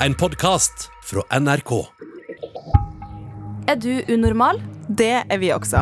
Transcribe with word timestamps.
En 0.00 0.14
podkast 0.14 0.90
fra 1.04 1.38
NRK. 1.40 1.86
Er 3.66 3.76
du 3.76 4.02
unormal? 4.14 4.60
Det 4.88 5.22
er 5.28 5.38
vi 5.40 5.48
også. 5.54 5.80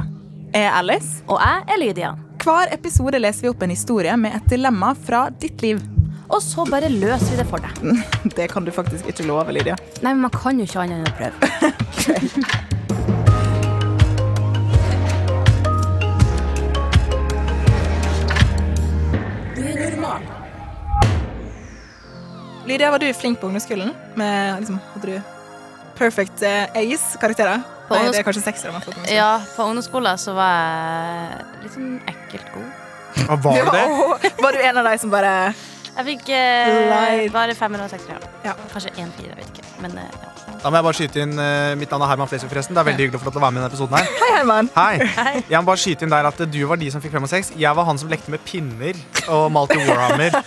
Jeg 0.54 0.68
er 0.68 0.76
Alice. 0.78 1.24
Og 1.26 1.40
jeg 1.42 1.64
er 1.74 1.80
Lydia. 1.82 2.12
Hver 2.44 2.70
episode 2.76 3.18
leser 3.18 3.48
vi 3.48 3.50
opp 3.50 3.64
en 3.66 3.74
historie 3.74 4.14
med 4.20 4.36
et 4.38 4.46
dilemma 4.52 4.92
fra 4.94 5.26
ditt 5.42 5.64
liv. 5.64 5.82
Og 6.28 6.38
så 6.44 6.62
bare 6.70 6.92
løser 6.92 7.34
vi 7.34 7.40
det 7.42 7.48
for 7.50 7.64
deg. 7.64 8.04
Det 8.38 8.46
kan 8.52 8.64
du 8.64 8.70
faktisk 8.74 9.10
ikke 9.10 9.26
love, 9.26 9.50
Lydia. 9.52 9.74
Nei, 10.02 10.12
men 10.14 10.22
man 10.28 10.34
kan 10.34 10.62
jo 10.62 10.68
ikke 10.68 10.84
annet 10.84 11.02
enn 11.02 11.10
å 11.10 11.16
prøve. 11.18 12.70
Lydia, 22.66 22.90
var 22.90 22.98
du 22.98 23.12
flink 23.14 23.40
på 23.40 23.46
ungdomsskolen? 23.46 23.92
Med, 24.14 24.58
liksom, 24.62 24.78
hadde 24.94 25.06
du 25.06 25.20
perfect 25.98 26.42
eh, 26.42 26.64
ace-karakterer? 26.80 27.60
Nei, 27.90 28.00
det 28.08 28.22
er 28.22 28.26
kanskje 28.26 28.42
seksere 28.46 28.72
man 28.72 28.80
får 28.82 28.94
på 28.94 29.00
ungdomsskolen. 29.02 29.18
Ja, 29.18 29.42
på 29.56 29.66
ungdomsskolen 29.68 30.20
så 30.22 30.34
var 30.38 30.54
jeg 30.56 31.44
litt 31.66 31.76
sånn 31.76 31.92
ekkelt 32.14 32.48
god. 32.54 32.70
Og 33.28 33.44
var 33.44 33.60
du 33.60 33.70
det? 33.76 34.32
Var 34.44 34.56
du 34.56 34.62
en 34.66 34.78
av 34.80 34.88
de 34.88 34.94
som 34.98 35.10
bare 35.12 35.34
Jeg 35.94 36.06
fikk 36.08 36.30
eh, 36.34 37.28
bare 37.30 37.54
femmer 37.54 37.84
og 37.84 37.92
seksere. 37.92 38.18
Ja. 38.42 38.56
Kanskje 38.72 38.90
én 38.98 39.12
fire, 39.14 39.30
jeg 39.30 39.38
vet 39.38 39.52
ikke. 39.52 39.68
Men 39.84 39.94
eh, 40.02 40.16
ja. 40.24 40.33
Da 40.64 40.70
må 40.72 40.78
jeg 40.78 40.84
bare 40.86 40.96
skyte 40.96 41.20
inn 41.20 41.32
uh, 41.36 41.74
Mitt 41.76 41.90
navn 41.92 42.06
er 42.06 42.08
Herman 42.14 42.28
Flesvig, 42.30 42.48
forresten. 42.48 42.72
Det 42.72 42.80
er 42.80 42.86
veldig 42.88 43.04
hyggelig 43.04 43.18
å 43.18 43.20
få 43.20 43.28
lov 43.28 43.34
til 43.34 43.42
å 43.42 43.44
være 43.44 43.52
med 43.52 43.60
i 43.60 43.64
denne 43.64 43.74
episoden 43.74 43.96
her. 43.98 44.06
Hei, 44.16 44.28
Herman. 44.32 44.70
Hei. 44.72 45.42
Jeg 45.52 45.58
må 45.58 45.68
bare 45.68 45.80
skyte 45.82 46.06
inn 46.06 46.14
der 46.14 46.28
at 46.30 46.38
du 46.54 46.56
var 46.70 46.78
de 46.80 46.86
som 46.94 47.02
fikk 47.04 47.12
fem 47.12 47.26
og 47.26 47.28
seks. 47.28 47.50
Jeg 47.60 47.76
var 47.76 47.84
han 47.84 47.98
som 48.00 48.08
lekte 48.08 48.32
med 48.32 48.40
pinner 48.48 48.96
og 49.28 49.50
malte 49.52 49.76
Warhammer 49.82 50.38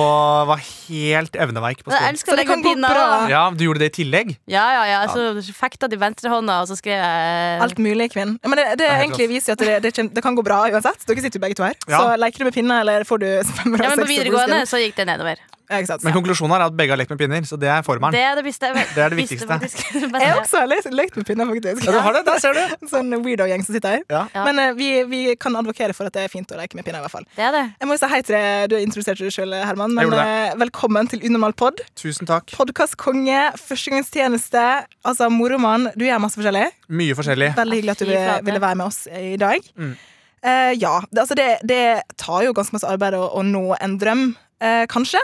og 0.00 0.48
var 0.48 0.62
helt 0.64 1.36
evneveik 1.44 1.82
på 1.84 1.92
skolen. 1.92 2.20
Så 2.22 2.38
det 2.40 2.46
kan 2.48 2.64
gå 2.64 2.72
bra. 2.80 3.02
Ja, 3.28 3.42
Du 3.52 3.66
gjorde 3.66 3.82
det 3.84 3.90
i 3.92 3.94
tillegg? 3.98 4.32
Ja, 4.48 4.64
ja, 4.78 4.86
ja. 4.94 5.02
Så 5.12 5.52
fekta 5.56 5.90
de 5.92 6.00
venstrehånda, 6.00 6.62
og 6.64 6.70
så 6.70 6.78
skrev 6.80 6.96
jeg 6.96 7.60
Alt 7.66 7.82
mulig, 7.82 8.08
Kvinn. 8.14 8.38
Men 8.48 8.60
det, 8.62 8.66
det, 8.80 8.88
er 8.88 9.04
egentlig 9.04 9.28
viser 9.34 9.58
at 9.58 9.60
det, 9.60 9.76
det, 9.84 9.92
det 10.16 10.24
kan 10.24 10.38
gå 10.38 10.44
bra 10.46 10.62
uansett. 10.70 11.04
Dere 11.04 11.26
sitter 11.26 11.36
jo 11.36 11.44
begge 11.44 11.60
to 11.60 11.68
her. 11.68 11.76
Ja. 11.84 12.00
Så 12.00 12.16
leker 12.24 12.40
du 12.40 12.48
med 12.48 12.56
pinner, 12.56 12.80
eller 12.80 13.04
får 13.04 13.20
du 13.20 13.28
fem 13.44 13.76
og 13.76 13.76
seks? 13.76 13.84
Ja, 13.84 13.92
men 13.92 14.06
på 14.06 14.08
videregående 14.14 14.62
så 14.72 14.80
gikk 14.80 14.96
det 14.96 15.08
nedover. 15.12 15.44
Ja, 15.70 15.80
sant. 15.88 16.04
Men 16.06 16.14
konklusjonen 16.14 16.54
er 16.56 16.64
at 16.68 16.74
begge 16.78 16.94
har 16.94 17.00
lekt 17.00 17.10
med 17.10 17.18
pinner, 17.18 17.42
så 17.48 17.56
det 17.58 17.68
er 17.72 17.82
formelen. 17.86 18.14
Det 18.14 18.20
er 18.22 18.36
det 18.38 18.44
beste. 18.46 18.68
Det 18.94 19.02
er 19.02 19.10
det 19.10 19.18
viktigste. 19.18 19.56
Jeg 20.22 20.28
har 20.30 20.40
også 20.42 20.62
le- 20.70 20.92
lekt 20.94 21.16
med 21.18 21.26
pinner, 21.26 21.48
faktisk. 21.50 21.84
Ja, 21.88 21.92
du 21.96 21.98
har 22.04 22.12
det, 22.16 22.22
der 22.28 22.38
ser 22.42 22.54
du. 22.54 22.62
Sånn 22.92 23.10
weirdo-gjeng 23.24 23.64
som 23.66 23.74
sitter 23.74 23.96
her. 23.96 24.04
Ja. 24.12 24.44
Men 24.46 24.60
uh, 24.62 24.68
vi, 24.78 24.90
vi 25.10 25.20
kan 25.42 25.56
advokere 25.58 25.96
for 25.96 26.06
at 26.10 26.14
det 26.14 26.24
er 26.28 26.32
fint 26.32 26.50
å 26.54 26.60
leke 26.60 26.78
med 26.78 26.86
pinner, 26.86 27.02
i 27.02 27.06
hvert 27.08 27.16
fall. 27.16 27.26
Det 27.36 27.46
er 27.48 27.54
det. 27.56 27.64
Jeg 27.82 27.90
må 27.90 27.96
jo 27.98 28.02
si 28.04 28.10
hei 28.14 28.22
til 28.26 28.36
deg, 28.38 28.70
Du 28.70 28.76
introduserte 28.78 29.26
deg 29.26 29.34
sjøl, 29.34 29.56
Herman. 29.66 29.94
Men 29.98 30.14
eh, 30.22 30.54
velkommen 30.62 31.10
til 31.10 31.24
Unormal 31.26 31.56
pod. 31.58 31.82
Tusen 31.98 32.28
takk. 32.30 32.54
Podkastkonge, 32.56 33.40
førstegangstjeneste, 33.96 34.62
altså 35.06 35.28
moromann. 35.32 35.88
Du 35.96 36.04
gjør 36.06 36.20
masse 36.22 36.38
forskjellig. 36.38 36.66
Mye 36.92 37.16
forskjellig. 37.18 37.50
Veldig 37.56 37.78
hyggelig 37.80 37.94
at 37.96 38.02
du 38.02 38.06
ville, 38.10 38.36
ville 38.46 38.62
være 38.62 38.78
med 38.82 38.86
oss 38.90 39.06
i 39.10 39.36
dag. 39.40 39.66
Mm. 39.78 39.94
Uh, 40.46 40.72
ja, 40.78 40.94
det, 41.10 41.22
altså 41.24 41.34
det, 41.38 41.46
det 41.66 41.82
tar 42.20 42.44
jo 42.46 42.52
ganske 42.54 42.76
masse 42.76 42.86
arbeid 42.86 43.16
å, 43.18 43.24
å 43.34 43.42
nå 43.42 43.64
en 43.82 43.96
drøm. 43.98 44.28
uh, 44.62 44.84
kanskje. 44.92 45.20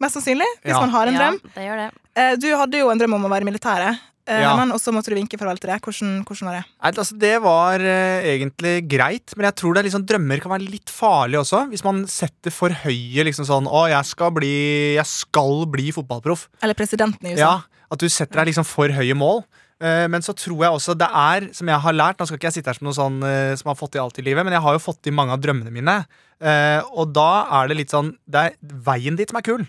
Mest 0.00 0.16
sannsynlig, 0.18 0.48
hvis 0.64 0.74
Ja. 0.74 0.80
man 0.80 0.90
har 0.90 1.06
en 1.06 1.14
drøm. 1.14 1.38
Ja, 1.44 1.50
det 1.54 1.68
gjør 1.68 1.78
det. 1.84 1.90
Eh, 2.16 2.34
du 2.36 2.48
hadde 2.56 2.78
jo 2.78 2.90
en 2.90 2.98
drøm 2.98 3.14
om 3.14 3.24
å 3.24 3.30
være 3.30 3.42
i 3.42 3.50
militæret, 3.50 4.00
eh, 4.26 4.40
Ja. 4.40 4.50
Herman, 4.56 4.72
og 4.72 4.80
så 4.80 4.92
måtte 4.92 5.10
du 5.10 5.14
vinke 5.14 5.38
farvel 5.38 5.58
til 5.60 5.70
det. 5.70 5.80
Hvordan, 5.82 6.24
hvordan 6.24 6.46
var 6.48 6.54
det? 6.58 6.64
Nei, 6.82 6.90
altså, 6.92 7.18
det 7.18 7.42
var 7.42 7.74
eh, 7.80 8.22
egentlig 8.38 8.88
greit, 8.88 9.36
men 9.36 9.44
jeg 9.46 9.54
tror 9.56 9.74
det 9.74 9.84
er 9.84 9.88
liksom, 9.90 10.06
drømmer 10.06 10.40
kan 10.42 10.50
være 10.52 10.68
litt 10.70 10.90
farlige 10.90 11.40
også. 11.44 11.68
Hvis 11.70 11.84
man 11.84 12.04
setter 12.06 12.50
for 12.50 12.68
høye 12.70 13.24
liksom 13.24 13.44
sånn 13.46 13.66
Å, 13.70 13.88
jeg 13.88 14.04
skal 14.06 14.30
bli, 14.32 14.94
jeg 14.96 15.06
skal 15.06 15.66
bli 15.66 15.90
fotballproff. 15.92 16.48
Eller 16.62 16.74
presidenten 16.74 17.22
i 17.26 17.34
USA. 17.34 17.38
Ja, 17.38 17.60
At 17.92 17.98
du 18.00 18.08
setter 18.08 18.42
deg 18.42 18.48
liksom 18.54 18.64
for 18.66 18.88
høye 18.88 19.14
mål. 19.14 19.44
Eh, 19.80 20.06
Men 20.08 20.22
så 20.22 20.32
tror 20.34 20.58
jeg 20.62 20.70
også 20.72 20.96
det 20.96 21.08
er, 21.10 21.52
som 21.52 21.66
jeg 21.68 21.78
har 21.80 21.92
lært 21.92 22.16
Nå 22.18 22.26
skal 22.26 22.38
ikke 22.38 22.46
jeg 22.50 22.62
sitte 22.62 22.66
her 22.70 22.74
som 22.78 22.86
noen 22.86 22.94
sånn 22.94 23.22
eh, 23.26 23.54
som 23.56 23.68
har 23.68 23.74
fått 23.76 23.92
til 23.92 24.00
alt 24.00 24.18
i 24.18 24.22
livet, 24.22 24.42
men 24.44 24.52
jeg 24.54 24.62
har 24.62 24.72
jo 24.72 24.78
fått 24.78 25.02
til 25.02 25.12
mange 25.12 25.32
av 25.34 25.40
drømmene 25.40 25.70
mine. 25.70 26.06
Eh, 26.40 26.80
Og 26.96 27.12
da 27.12 27.46
er 27.60 27.68
det 27.68 27.76
litt 27.76 27.90
sånn 27.90 28.16
Det 28.26 28.34
er 28.40 28.52
veien 28.62 29.16
dit 29.16 29.28
som 29.28 29.36
er 29.36 29.42
kul. 29.42 29.66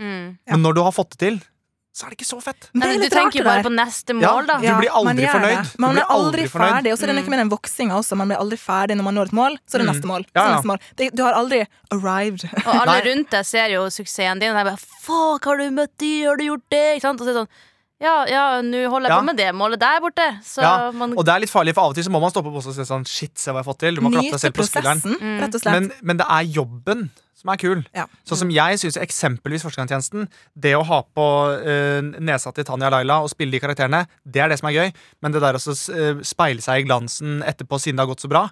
Mm. 0.00 0.38
Men 0.50 0.62
når 0.64 0.74
du 0.74 0.82
har 0.86 0.92
fått 0.96 1.10
det 1.16 1.18
til, 1.28 1.40
så 1.92 2.06
er 2.06 2.12
det 2.12 2.16
ikke 2.20 2.28
så 2.28 2.36
fett. 2.40 2.68
Nei, 2.78 2.92
du 3.02 3.08
tenker 3.10 3.42
bare 3.44 3.64
på 3.66 3.70
neste 3.74 4.14
mål, 4.14 4.46
da. 4.46 4.56
du 4.62 4.68
blir 4.78 4.92
aldri 4.94 5.24
man 5.26 5.32
fornøyd. 5.34 5.56
det. 5.66 5.80
Man 5.82 5.96
blir 5.96 6.04
er 6.04 6.12
aldri 6.14 6.44
ferdig. 6.48 6.92
Og 6.94 6.98
så 7.00 7.02
er 7.04 7.10
det 7.10 7.16
noe 7.18 7.32
med 7.34 7.40
den 7.42 7.50
voksinga 7.50 7.96
også. 7.98 8.16
Man 8.16 8.30
blir 8.30 8.38
aldri 8.38 8.58
ferdig 8.62 8.96
når 8.96 9.04
man 9.08 9.14
når 9.18 9.26
et 9.32 9.34
mål. 9.40 9.58
Så 9.66 9.74
er 9.74 9.82
det 9.82 9.88
Mm. 9.88 9.92
neste 9.94 10.06
mål. 10.12 10.24
Ja, 10.30 10.44
ja. 10.46 10.54
neste 10.54 10.70
mål. 10.70 10.78
Det, 10.96 11.10
du 11.18 11.22
har 11.26 11.34
aldri 11.34 11.66
arrived. 11.90 12.44
Og 12.64 12.70
alle 12.86 13.00
rundt 13.10 13.30
deg 13.34 13.44
ser 13.44 13.68
jo 13.74 13.82
suksessen 13.90 14.38
din, 14.40 14.54
og 14.54 14.56
de 14.56 14.70
bare 14.70 14.78
'Fuck, 14.78 15.44
har 15.44 15.56
du 15.58 15.70
møtt 15.70 15.98
de? 15.98 16.12
Har 16.24 16.36
du 16.36 16.44
gjort 16.44 16.64
det?' 16.70 16.94
Ikke 16.96 17.02
sant? 17.08 17.20
Og 17.20 17.26
så 17.26 17.30
er 17.30 17.34
det 17.34 17.42
sånn 17.42 17.54
Ja, 18.00 18.24
ja, 18.30 18.44
nå 18.64 18.78
holder 18.88 19.08
jeg 19.10 19.12
Ja. 19.12 19.20
på 19.20 19.24
med 19.28 19.36
det 19.36 19.48
målet 19.54 19.78
der 19.82 20.00
borte. 20.00 20.26
Så 20.42 20.62
Ja, 20.64 20.90
man 20.90 21.12
Og 21.18 21.24
det 21.24 21.34
er 21.34 21.40
litt 21.40 21.50
farlig, 21.52 21.74
for 21.74 21.82
av 21.84 21.90
og 21.90 21.94
til 21.98 22.04
så 22.04 22.10
må 22.10 22.20
man 22.20 22.30
stoppe 22.32 22.48
opp 22.48 22.56
og 22.56 22.62
se 22.64 22.82
sånn 22.88 23.04
Shit, 23.06 23.36
se 23.38 23.50
hva 23.50 23.60
jeg 23.60 23.64
har 23.66 23.72
fått 23.74 23.78
til. 23.84 23.94
Du 23.94 24.00
må 24.00 24.10
klappe 24.10 24.30
deg 24.32 24.40
selv 24.40 24.54
på 24.56 24.64
skulderen. 24.64 25.00
prosessen, 25.02 25.20
Mm. 25.20 25.40
rett 25.42 25.54
og 25.54 25.60
slett. 25.60 25.74
Men, 25.74 25.92
men 26.02 26.16
det 26.16 26.26
er 26.26 26.44
jobben 26.48 27.10
som 27.40 27.50
er 27.52 27.56
kul. 27.56 27.84
Ja. 27.94 28.06
Sånn 28.26 28.36
som 28.38 28.50
jeg 28.50 28.78
syns 28.80 28.96
eksempelvis 29.00 29.62
Førstegangstjenesten, 29.64 30.28
det 30.58 30.74
å 30.76 30.84
ha 30.84 31.02
på 31.02 31.26
eh, 31.60 32.00
nesa 32.20 32.52
til 32.54 32.64
Tanja 32.64 32.90
Laila 32.90 33.20
og 33.22 33.28
spille 33.30 33.50
de 33.52 33.60
karakterene, 33.60 34.06
det 34.24 34.40
er 34.44 34.48
det 34.48 34.58
som 34.60 34.68
er 34.68 34.72
gøy. 34.80 34.92
Men 35.22 35.32
det 35.32 35.40
der 35.42 35.54
å 35.54 35.60
så, 35.60 35.72
eh, 35.92 36.20
speile 36.24 36.60
seg 36.60 36.80
i 36.80 36.88
glansen 36.88 37.42
etterpå 37.44 37.76
siden 37.80 37.96
det 37.96 38.06
har 38.06 38.14
gått 38.14 38.24
så 38.24 38.28
bra, 38.28 38.50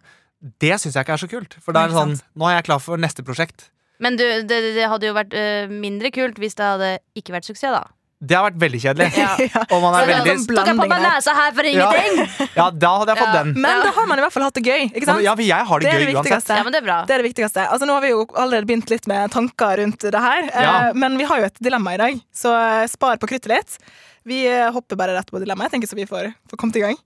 det 0.61 0.77
syns 0.81 0.93
jeg 0.95 1.05
ikke 1.05 1.17
er 1.17 1.25
så 1.25 1.29
kult. 1.29 1.55
For 1.65 1.73
det 1.73 1.81
Nei, 1.81 1.85
er 1.85 1.89
ikke 1.89 2.01
sånn 2.05 2.17
sant. 2.17 2.25
Nå 2.37 2.45
er 2.49 2.57
jeg 2.61 2.65
klar 2.69 2.81
for 2.81 2.97
neste 2.99 3.25
prosjekt. 3.25 3.71
Men 3.99 4.17
du, 4.17 4.25
det, 4.45 4.75
det 4.77 4.89
hadde 4.89 5.09
jo 5.09 5.15
vært 5.17 5.33
øh, 5.35 5.69
mindre 5.69 6.11
kult 6.13 6.37
hvis 6.39 6.55
det 6.55 6.65
hadde 6.65 6.99
ikke 7.17 7.33
vært 7.33 7.45
suksess, 7.49 7.73
da. 7.73 7.85
Det 8.19 8.35
har 8.35 8.49
vært 8.49 8.57
veldig 8.59 8.79
kjedelig. 8.83 9.07
Ja. 9.15 9.29
ja. 9.55 9.61
Og 9.71 9.83
man 9.85 9.95
er 9.95 10.09
veldig 10.11 10.33
Tok 10.49 10.67
jeg 10.67 10.79
på 10.81 10.87
meg 10.91 11.03
nesa 11.05 11.35
her 11.39 11.53
for 11.55 11.69
ingenting? 11.71 12.17
Ja, 12.59 12.65
da 12.75 12.91
hadde 12.99 13.15
jeg 13.15 13.21
fått 13.21 13.35
Ja. 13.37 13.43
den. 13.45 13.53
Men 13.55 13.77
Ja. 13.77 13.83
da 13.85 13.93
har 13.95 14.09
man 14.11 14.19
i 14.19 14.25
hvert 14.25 14.35
fall 14.35 14.43
hatt 14.49 14.59
det 14.59 14.65
gøy. 14.67 14.89
Ikke 14.91 15.07
sant? 15.07 15.23
Ja, 15.23 15.35
for 15.39 15.47
jeg 15.47 15.69
har 15.71 15.79
det, 15.85 15.87
Det 15.87 15.95
gøy 15.95 16.07
det 16.09 16.17
uansett. 16.19 16.51
Ja, 16.51 16.65
men 16.67 16.75
det 16.75 16.81
er 16.83 16.87
bra. 16.89 16.97
Det 17.07 17.15
er 17.15 17.23
det 17.23 17.29
viktigste. 17.29 17.69
Altså, 17.71 17.87
nå 17.87 17.95
har 17.95 18.03
vi 18.03 18.11
jo 18.11 18.25
allerede 18.35 18.67
begynt 18.67 18.91
litt 18.91 19.07
med 19.07 19.31
tanker 19.31 19.77
rundt 19.85 20.03
det 20.11 20.25
her, 20.27 20.43
eh, 20.51 20.67
Ja. 20.67 20.75
men 20.99 21.17
vi 21.21 21.25
har 21.31 21.39
jo 21.45 21.47
et 21.47 21.63
dilemma 21.63 21.95
i 21.95 22.01
dag, 22.03 22.19
så 22.35 22.57
eh, 22.59 22.87
spar 22.91 23.23
på 23.23 23.31
kruttet 23.31 23.47
litt. 23.55 23.79
Vi 24.27 24.43
eh, 24.51 24.67
hopper 24.75 24.99
bare 24.99 25.15
rett 25.15 25.31
på 25.31 25.39
dilemmaet, 25.39 25.71
tenker 25.71 25.87
så 25.87 25.95
vi 25.95 26.07
får, 26.11 26.33
får 26.51 26.59
kommet 26.59 26.77
i 26.77 26.81
gang. 26.89 26.99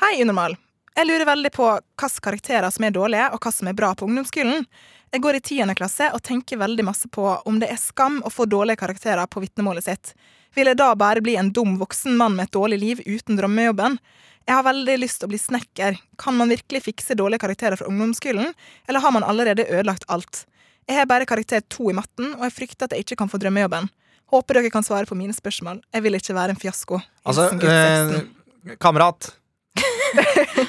Hei, 0.00 0.22
Unormal. 0.22 0.54
Jeg 0.96 1.06
lurer 1.06 1.26
veldig 1.26 1.50
på 1.54 1.66
hvilke 1.98 2.22
karakterer 2.22 2.70
som 2.70 2.84
er 2.86 2.94
dårlige, 2.94 3.32
og 3.34 3.40
hva 3.42 3.52
som 3.52 3.68
er 3.70 3.74
bra 3.78 3.92
på 3.98 4.06
ungdomsskolen. 4.06 4.66
Jeg 5.10 5.22
går 5.24 5.36
i 5.36 5.42
tiende 5.42 5.74
klasse 5.74 6.06
og 6.14 6.22
tenker 6.22 6.60
veldig 6.60 6.84
masse 6.86 7.08
på 7.10 7.24
om 7.48 7.56
det 7.58 7.70
er 7.72 7.80
skam 7.82 8.20
å 8.22 8.30
få 8.30 8.46
dårlige 8.46 8.78
karakterer 8.78 9.26
på 9.26 9.42
vitnemålet 9.42 9.88
sitt. 9.88 10.12
Vil 10.54 10.70
jeg 10.70 10.78
da 10.78 10.92
bare 10.98 11.22
bli 11.22 11.34
en 11.38 11.50
dum 11.54 11.76
voksen 11.80 12.14
mann 12.18 12.36
med 12.38 12.46
et 12.46 12.54
dårlig 12.54 12.78
liv 12.78 13.00
uten 13.06 13.38
drømmejobben? 13.38 13.98
Jeg 14.46 14.54
har 14.56 14.66
veldig 14.66 14.96
lyst 15.02 15.20
til 15.20 15.26
å 15.28 15.32
bli 15.32 15.38
snekker. 15.38 15.98
Kan 16.18 16.38
man 16.38 16.50
virkelig 16.50 16.84
fikse 16.86 17.16
dårlige 17.18 17.42
karakterer 17.42 17.78
fra 17.78 17.90
ungdomsskolen, 17.90 18.54
eller 18.88 19.02
har 19.02 19.14
man 19.14 19.26
allerede 19.26 19.66
ødelagt 19.66 20.06
alt? 20.08 20.44
Jeg 20.88 20.98
har 20.98 21.06
bare 21.10 21.26
karakter 21.28 21.62
to 21.70 21.90
i 21.90 21.94
matten, 21.94 22.32
og 22.38 22.46
jeg 22.46 22.56
frykter 22.56 22.86
at 22.88 22.94
jeg 22.96 23.04
ikke 23.06 23.18
kan 23.20 23.30
få 23.30 23.38
drømmejobben. 23.42 23.90
Håper 24.30 24.58
dere 24.60 24.70
kan 24.70 24.86
svare 24.86 25.06
på 25.10 25.18
mine 25.18 25.34
spørsmål. 25.34 25.82
Jeg 25.94 26.06
vil 26.06 26.18
ikke 26.18 26.34
være 26.38 26.54
en 26.54 26.58
fiasko. 26.58 27.00
Altså, 27.26 27.48
Hilsen 27.50 27.62
gutt 27.62 27.74
16. 27.74 28.30
eh, 28.70 28.76
kamerat. 28.82 29.30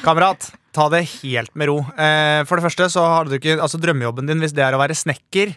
kamerat, 0.06 0.52
ta 0.76 0.88
det 0.94 1.04
helt 1.20 1.54
med 1.58 1.72
ro. 1.72 1.82
Eh, 1.96 2.42
for 2.48 2.58
det 2.58 2.66
første 2.68 2.88
så 2.94 3.04
har 3.04 3.28
du 3.28 3.38
ikke 3.38 3.60
Altså 3.62 3.80
drømmejobben 3.82 4.30
din, 4.30 4.42
hvis 4.44 4.56
det 4.56 4.64
er 4.66 4.76
å 4.78 4.82
være 4.82 4.96
snekker, 4.98 5.54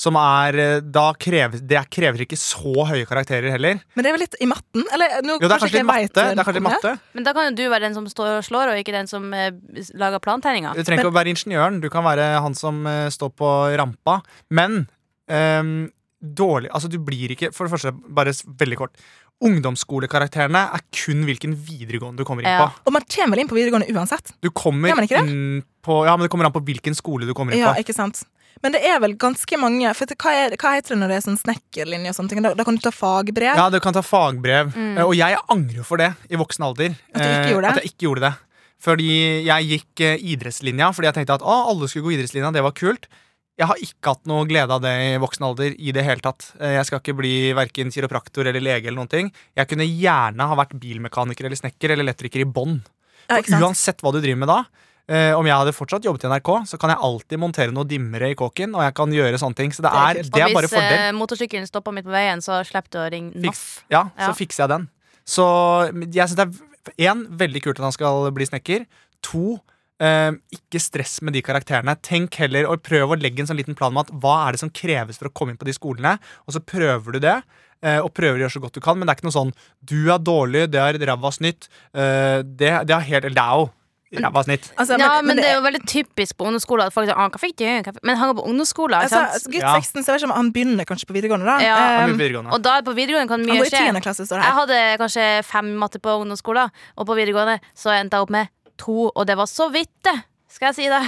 som 0.00 0.16
er 0.20 0.58
eh, 0.60 0.82
Da 0.84 1.10
krever 1.20 1.60
Det 1.60 1.82
krever 1.92 2.24
ikke 2.24 2.38
så 2.38 2.86
høye 2.88 3.06
karakterer 3.08 3.52
heller. 3.54 3.80
Men 3.96 4.06
det 4.06 4.10
er 4.10 4.16
vel 4.16 4.24
litt 4.24 4.38
i 4.40 4.48
matten? 4.48 4.86
Eller 4.94 5.20
nå 5.26 5.36
Jo, 5.36 5.48
det 5.48 5.56
er 5.56 5.64
kanskje 5.64 5.66
kanskje 5.66 5.70
litt 5.70 5.80
ikke 5.80 5.90
matte. 5.92 6.24
Det 6.24 6.30
er 6.30 6.40
kanskje 6.40 6.56
litt 6.58 6.68
matte. 6.68 6.94
Men 7.16 7.28
da 7.28 7.36
kan 7.36 7.48
jo 7.48 7.56
du 7.58 7.64
være 7.66 7.84
den 7.88 7.98
som 7.98 8.08
står 8.14 8.32
og 8.38 8.48
slår, 8.48 8.72
og 8.72 8.82
ikke 8.82 8.96
den 8.96 9.10
som 9.10 9.30
eh, 9.36 9.52
lager 10.00 10.22
plantegninga. 10.24 10.74
Du 10.76 10.84
trenger 10.84 11.04
ikke 11.04 11.14
å 11.14 11.18
være 11.20 11.34
ingeniøren, 11.34 11.80
du 11.82 11.88
kan 11.92 12.06
være 12.06 12.32
han 12.44 12.56
som 12.58 12.84
eh, 12.88 13.08
står 13.12 13.32
på 13.40 13.54
rampa. 13.80 14.20
Men 14.56 14.84
eh, 15.30 15.74
dårlig 16.20 16.70
Altså, 16.76 16.90
du 16.92 16.98
blir 17.00 17.32
ikke 17.32 17.48
For 17.56 17.66
det 17.66 17.72
første, 17.72 17.92
bare 18.12 18.34
veldig 18.60 18.78
kort. 18.78 19.04
Ungdomsskolekarakterene 19.40 20.62
er 20.76 20.82
kun 20.94 21.22
hvilken 21.28 21.54
videregående 21.56 22.20
du 22.20 22.24
kommer 22.28 22.42
inn 22.44 22.50
Ja. 22.52 22.66
på. 22.68 22.86
Og 22.86 22.92
man 22.92 23.02
kommer 23.08 23.36
vel 23.36 23.40
inn 23.44 23.48
på 23.48 23.56
videregående 23.56 23.88
uansett? 23.94 24.32
Du 24.42 24.50
kommer 24.50 24.90
ikke 24.92 25.08
det? 25.08 25.28
inn 25.30 25.62
på 25.82 26.04
Ja, 26.06 26.16
men 26.16 26.24
det 26.26 26.30
kommer 26.30 26.44
an 26.46 26.52
på 26.52 26.60
hvilken 26.64 26.94
skole 26.94 27.26
du 27.26 27.32
kommer 27.34 27.52
inn 27.52 27.60
Ja, 27.60 27.72
på. 27.74 27.80
ikke 27.80 27.94
sant? 27.94 28.24
Men 28.62 28.72
det 28.72 28.84
er 28.84 28.98
vel 29.00 29.14
ganske 29.16 29.56
mange 29.58 29.94
For 29.96 30.04
det- 30.04 30.18
hva, 30.18 30.30
er, 30.32 30.56
hva 30.56 30.74
heter 30.76 30.88
det 30.94 30.98
når 30.98 31.08
det 31.08 31.16
er 31.16 31.30
sånn 31.30 31.38
snekkerlinje 31.40 32.08
og 32.10 32.14
sånne 32.16 32.28
ting? 32.28 32.42
Da, 32.42 32.52
da 32.54 32.64
kan 32.64 32.74
du 32.76 32.80
ta 32.82 32.90
fagbrev. 32.90 33.56
Ja, 33.56 33.70
du 33.70 33.80
kan 33.80 33.92
ta 33.94 34.02
fagbrev. 34.02 34.74
Mm. 34.74 34.98
Eh, 34.98 35.04
Og 35.04 35.14
jeg 35.16 35.36
angrer 35.48 35.84
for 35.84 35.96
det 35.96 36.14
i 36.28 36.36
voksen 36.36 36.64
alder. 36.64 36.90
At 37.14 37.22
du 37.22 37.28
ikke 37.28 37.46
eh, 37.46 37.52
gjorde 37.52 37.62
det? 37.62 37.70
At 37.76 37.82
jeg 37.82 37.92
ikke 37.94 38.06
gjorde 38.08 38.20
det. 38.20 38.34
Fordi 38.80 39.44
jeg 39.44 39.64
gikk 39.68 40.00
eh, 40.00 40.16
idrettslinja 40.18 40.92
fordi 40.94 41.04
jeg 41.06 41.14
tenkte 41.14 41.34
at 41.34 41.42
å, 41.42 41.68
alle 41.70 41.88
skulle 41.88 42.04
gå 42.04 42.18
idrettslinja. 42.18 42.52
Det 42.52 42.62
var 42.62 42.72
kult. 42.72 43.06
Jeg 43.60 43.68
har 43.68 43.76
ikke 43.84 44.12
hatt 44.14 44.22
noe 44.30 44.46
glede 44.48 44.72
av 44.72 44.80
det 44.80 44.92
i 45.04 45.16
voksen 45.20 45.44
alder 45.44 45.74
i 45.76 45.92
det 45.92 46.02
hele 46.06 46.22
tatt. 46.24 46.46
Eh, 46.58 46.78
Jeg 46.78 46.86
skal 46.88 47.02
ikke 47.02 47.16
bli 47.18 47.32
verken 47.56 47.90
kiropraktor 47.92 48.48
eller 48.48 48.62
lege 48.64 48.88
eller 48.88 48.96
noen 49.02 49.10
ting. 49.12 49.28
Jeg 49.58 49.68
kunne 49.68 49.84
gjerne 49.84 50.46
ha 50.48 50.56
vært 50.56 50.72
bilmekaniker 50.80 51.44
eller 51.44 51.60
snekker 51.60 51.92
eller 51.92 52.06
elektriker 52.08 52.40
i 52.40 52.48
bånn. 52.48 52.78
Ja, 53.28 53.36
Og 53.36 53.50
uansett 53.60 54.00
hva 54.00 54.12
du 54.16 54.20
driver 54.24 54.40
med 54.40 54.48
da, 54.48 54.64
eh, 55.12 55.34
om 55.36 55.44
jeg 55.46 55.54
hadde 55.54 55.74
fortsatt 55.76 56.02
jobbet 56.08 56.24
i 56.24 56.30
NRK, 56.32 56.50
så 56.66 56.78
kan 56.80 56.90
jeg 56.94 56.98
alltid 57.04 57.38
montere 57.38 57.70
noe 57.76 57.84
dimmere 57.84 58.30
i 58.32 58.34
kåken. 58.34 58.72
Og 58.74 58.80
jeg 58.82 58.94
kan 58.94 59.12
gjøre 59.12 59.38
sånne 59.38 59.54
ting 59.60 59.70
Så 59.76 59.82
det 59.84 59.90
Det 59.92 60.00
er 60.00 60.08
er, 60.08 60.22
det 60.24 60.40
er 60.40 60.46
og 60.48 60.54
bare 60.56 60.66
hvis 60.66 60.74
fordel. 60.74 60.98
eh, 60.98 61.12
motorsykkelen 61.12 61.66
stopper 61.68 61.92
midt 61.92 62.06
på 62.08 62.16
veien, 62.16 62.40
så 62.40 62.64
slipper 62.64 62.90
du 62.90 62.98
å 62.98 63.10
ringe 63.12 63.34
NAF. 63.36 63.84
Ja, 63.90 64.08
Ja. 64.18 64.32
så 64.32 64.34
fikser 64.40 64.64
jeg 64.64 64.68
den. 64.70 64.88
Så 65.26 65.44
jeg 66.16 66.28
synes 66.28 66.36
det 66.36 66.48
er 66.98 67.12
én, 67.12 67.26
veldig 67.28 67.62
kult 67.62 67.78
at 67.78 67.84
han 67.84 67.92
skal 67.92 68.30
bli 68.32 68.46
snekker. 68.46 68.86
To, 69.22 69.60
eh, 70.00 70.30
ikke 70.56 70.80
stress 70.82 71.18
med 71.22 71.36
de 71.36 71.42
karakterene. 71.44 71.96
Tenk 72.02 72.38
heller 72.42 72.68
og 72.70 72.82
Prøv 72.86 73.14
å 73.14 73.18
legge 73.20 73.44
en 73.44 73.50
sånn 73.50 73.60
liten 73.60 73.76
plan 73.78 73.92
med 73.94 74.08
at 74.08 74.14
hva 74.22 74.36
er 74.46 74.56
det 74.56 74.62
som 74.64 74.72
kreves 74.72 75.20
for 75.20 75.30
å 75.30 75.34
komme 75.34 75.54
inn 75.54 75.60
på 75.60 75.68
de 75.68 75.76
skolene, 75.76 76.16
og 76.46 76.56
så 76.56 76.62
prøver 76.64 77.18
du 77.18 77.20
det. 77.26 77.40
uh, 77.84 78.00
Og 78.04 78.12
prøver 78.16 78.38
å 78.38 78.44
gjøre 78.46 78.56
så 78.58 78.62
godt 78.64 78.74
du 78.74 78.80
kan, 78.84 78.98
men 78.98 79.06
det 79.06 79.14
er 79.14 79.20
ikke 79.20 79.28
noe 79.30 79.38
sånn 79.38 79.52
Du 79.80 80.10
er 80.12 80.18
dårlig, 80.18 80.70
det 80.72 80.80
er 80.80 80.98
ræva 81.12 81.30
snytt. 81.32 81.68
Uh, 81.94 82.40
Det, 82.42 82.72
det 82.88 82.96
er 82.96 83.06
helt 83.12 83.30
Lao. 83.36 83.70
ræva 84.10 84.42
snitt. 84.42 84.72
Altså, 84.74 84.96
ja, 84.98 85.20
men, 85.22 85.38
det 85.38 85.46
er 85.46 85.54
jo 85.54 85.62
veldig 85.62 85.80
typisk 85.86 86.36
på 86.36 86.48
ungdomsskolen 86.48 86.88
at 86.88 86.94
folk 86.94 87.06
sier 87.06 87.14
ah, 87.14 87.28
hva 87.30 87.38
fikk 87.38 87.60
du? 87.60 87.92
Men 88.02 88.18
han 88.18 88.32
går 88.32 88.40
på 88.40 88.46
ungdomsskolen. 88.50 89.04
altså. 89.06 89.20
Gutt 89.52 89.62
16, 89.62 90.02
så 90.02 90.10
jeg 90.10 90.16
vet 90.16 90.24
ikke 90.24 90.30
om 90.32 90.34
han 90.34 90.52
begynner 90.56 90.88
kanskje 90.88 91.06
på 91.06 91.14
videregående, 91.14 91.46
da. 91.46 91.58
Ja. 91.62 91.76
Um, 92.08 92.16
videregående. 92.18 92.50
Og 92.56 92.64
da 92.64 92.80
på 92.82 92.96
videregående 92.96 93.30
kan 93.30 93.38
han 93.38 93.46
mye 93.46 93.62
går 93.62 93.68
i 93.68 93.74
skje. 93.76 93.84
10. 93.94 94.02
klasse, 94.02 94.26
Jeg 94.34 94.56
hadde 94.58 94.80
kanskje 94.98 95.28
fem 95.46 95.70
matte 95.78 96.02
på 96.02 96.16
ungdomsskolen, 96.24 96.74
og 96.98 97.06
på 97.06 97.18
videregående 97.20 97.60
så 97.70 97.94
endte 97.94 98.18
jeg 98.18 98.26
opp 98.26 98.34
med 98.34 98.50
to, 98.80 99.10
og 99.12 99.24
det 99.28 99.36
var 99.40 99.50
så 99.50 99.68
vidt, 99.74 99.92
det. 100.08 100.18
Skal 100.50 100.72
jeg 100.72 100.74
si 100.80 100.86
det? 100.90 100.98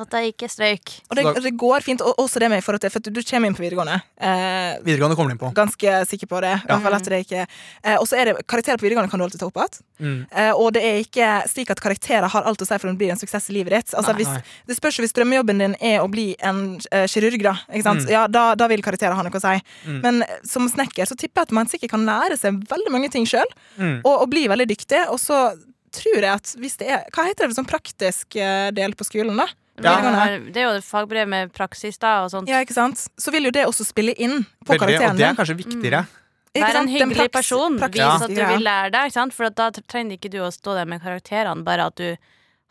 At 0.00 0.14
jeg 0.16 0.30
ikke 0.32 0.46
strøyk. 0.48 0.92
Og 1.12 1.18
det, 1.18 1.24
det 1.44 1.50
går 1.60 1.84
fint, 1.84 2.00
og 2.00 2.16
også 2.22 2.40
det 2.40 2.48
med 2.48 2.62
i 2.62 2.64
forhold 2.64 2.80
til 2.80 2.92
For 2.94 3.02
at 3.04 3.10
du 3.12 3.20
kommer 3.28 3.50
inn 3.50 3.56
på 3.58 3.60
videregående. 3.60 3.98
Eh, 4.16 4.78
Videregående 4.86 5.18
kommer 5.18 5.28
du 5.28 5.34
inn 5.34 5.40
på. 5.42 5.50
ganske 5.52 5.92
sikker 6.08 6.30
på 6.30 6.40
det. 6.40 6.54
Det 6.64 7.42
eh, 7.44 7.98
Og 8.00 8.06
så 8.08 8.16
er 8.16 8.30
det 8.30 8.46
karakterer 8.48 8.80
på 8.80 8.86
videregående 8.86 9.12
kan 9.12 9.20
du 9.20 9.26
alltid 9.26 9.42
ta 9.42 9.50
opp 9.50 9.60
igjen. 9.60 9.84
Mm. 10.00 10.16
Eh, 10.32 10.52
og 10.56 10.72
det 10.72 10.82
er 10.88 11.02
ikke 11.04 11.28
slik 11.52 11.74
at 11.76 11.82
karakterer 11.84 12.24
har 12.32 12.48
alt 12.48 12.64
å 12.64 12.68
si 12.70 12.78
for 12.80 12.88
om 12.88 12.96
det 12.96 13.02
blir 13.04 13.12
en 13.12 13.20
suksess 13.20 13.50
i 13.52 13.58
livet 13.58 13.76
ditt. 13.76 13.92
Altså, 13.92 14.16
Nei, 14.16 14.22
hvis, 14.22 14.32
nei. 14.32 14.64
det 14.72 14.78
spørs 14.80 14.96
jo 14.96 15.04
hvis 15.04 15.14
drømmejobben 15.20 15.60
din 15.60 15.76
er 15.92 16.00
å 16.00 16.08
bli 16.08 16.30
en 16.40 16.64
uh, 16.88 17.04
kirurg, 17.04 17.44
da. 17.44 17.54
Ikke 17.68 17.84
sant? 17.90 18.08
Mm. 18.08 18.12
Ja, 18.16 18.24
da, 18.32 18.46
da 18.56 18.72
vil 18.72 18.80
karakterer 18.84 19.12
ha 19.12 19.28
noe 19.28 19.36
å 19.36 19.44
si. 19.44 19.54
Mm. 19.92 20.00
Men 20.08 20.24
som 20.40 20.72
snekker 20.72 21.04
så 21.04 21.20
tipper 21.20 21.44
jeg 21.44 21.50
at 21.52 21.56
man 21.60 21.68
sikkert 21.68 21.92
kan 21.98 22.08
lære 22.08 22.40
seg 22.40 22.64
veldig 22.72 22.96
mange 22.96 23.12
ting 23.12 23.28
sjøl, 23.28 23.44
Mm. 23.76 23.98
og, 24.08 24.22
og 24.24 24.28
bli 24.32 24.46
veldig 24.48 24.70
dyktig. 24.72 25.04
Og 25.12 25.20
så 25.20 25.50
tror 25.96 26.18
jeg 26.18 26.32
at 26.32 26.52
hvis 26.60 26.76
det 26.80 26.90
er 26.92 27.06
Hva 27.14 27.26
heter 27.28 27.48
det 27.48 27.56
sånn 27.58 27.68
praktisk 27.68 28.36
eh, 28.40 28.68
del 28.76 28.94
på 28.98 29.06
skolen, 29.08 29.38
da? 29.38 29.48
Ja. 29.84 29.96
Det 30.40 30.62
er 30.62 30.70
jo 30.70 30.76
fagbrev 30.80 31.28
med 31.28 31.50
praksis 31.52 31.98
da, 32.00 32.22
og 32.24 32.30
sånt. 32.32 32.48
Ja, 32.48 32.62
ikke 32.64 32.76
sant? 32.76 33.02
Så 33.20 33.32
vil 33.34 33.48
jo 33.48 33.52
det 33.52 33.66
også 33.68 33.84
spille 33.84 34.14
inn 34.16 34.40
på 34.64 34.72
Veldig, 34.72 34.96
og 35.10 35.18
det 35.18 35.26
er 35.28 35.36
kanskje 35.36 35.58
viktigere. 35.58 36.06
Mm. 36.06 36.22
Vær 36.56 36.78
en 36.80 36.88
hyggelig 36.88 37.28
person. 37.34 37.76
Vis 37.76 38.24
at 38.24 38.32
du 38.32 38.40
vil 38.40 38.64
lære 38.64 38.92
deg. 38.94 39.16
For 39.36 39.52
da 39.52 39.68
trenger 39.76 40.16
ikke 40.16 40.32
du 40.32 40.40
å 40.46 40.50
stå 40.54 40.78
der 40.78 40.88
med 40.88 41.02
karakterene, 41.04 41.66
bare 41.66 41.90
at 41.90 42.00
du 42.00 42.08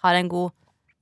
har 0.06 0.18
en 0.18 0.32
god 0.32 0.54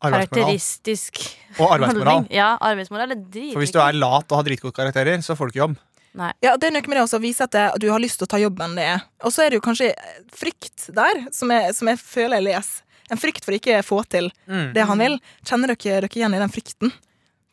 karakteristisk 0.04 1.22
Og 1.62 1.70
arbeidsmoral. 1.78 2.26
Ja, 2.34 2.54
arbeidsmoral 2.60 3.16
er 3.16 3.22
dritviktig. 3.22 3.54
For 3.56 3.64
hvis 3.64 3.72
du 3.76 3.80
er 3.80 3.96
lat 3.96 4.28
og 4.28 4.40
har 4.42 4.48
dritgode 4.50 4.76
karakterer, 4.76 5.24
så 5.24 5.38
får 5.40 5.48
du 5.48 5.54
ikke 5.54 5.64
jobb. 5.64 5.78
Nei. 6.14 6.32
Ja, 6.46 6.56
det 6.58 6.68
er 6.70 6.74
noe 6.76 6.86
med 6.88 6.98
det 6.98 7.04
også, 7.08 7.18
å 7.18 7.24
vise 7.24 7.44
at 7.48 7.52
det, 7.56 7.64
du 7.82 7.88
har 7.90 8.00
lyst 8.00 8.20
til 8.22 8.28
å 8.28 8.30
ta 8.30 8.38
jobben 8.38 8.76
det 8.78 8.84
er. 8.86 9.00
Og 9.26 9.34
så 9.34 9.44
er 9.46 9.50
det 9.50 9.58
jo 9.58 9.66
kanskje 9.66 9.94
frykt 10.34 10.90
der, 10.94 11.24
som 11.34 11.50
jeg, 11.50 11.74
som 11.74 11.90
jeg 11.90 11.98
føler 11.98 12.38
jeg 12.38 12.48
leser. 12.52 12.82
En 13.12 13.18
frykt 13.20 13.44
for 13.46 13.52
å 13.54 13.58
ikke 13.60 13.82
få 13.84 13.98
til 14.10 14.30
Mm. 14.48 14.74
det 14.74 14.86
han 14.88 14.98
vil. 15.02 15.20
Kjenner 15.44 15.68
dere 15.74 16.02
dere 16.02 16.08
igjen 16.10 16.34
i 16.36 16.40
den 16.40 16.50
frykten? 16.54 16.94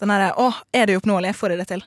Den 0.01 0.09
derre 0.09 0.33
'Å, 0.37 0.55
er 0.73 0.87
det 0.87 0.97
uoppnåelig? 1.01 1.35
Får 1.37 1.51
jeg 1.51 1.59
det 1.59 1.69
til?' 1.69 1.83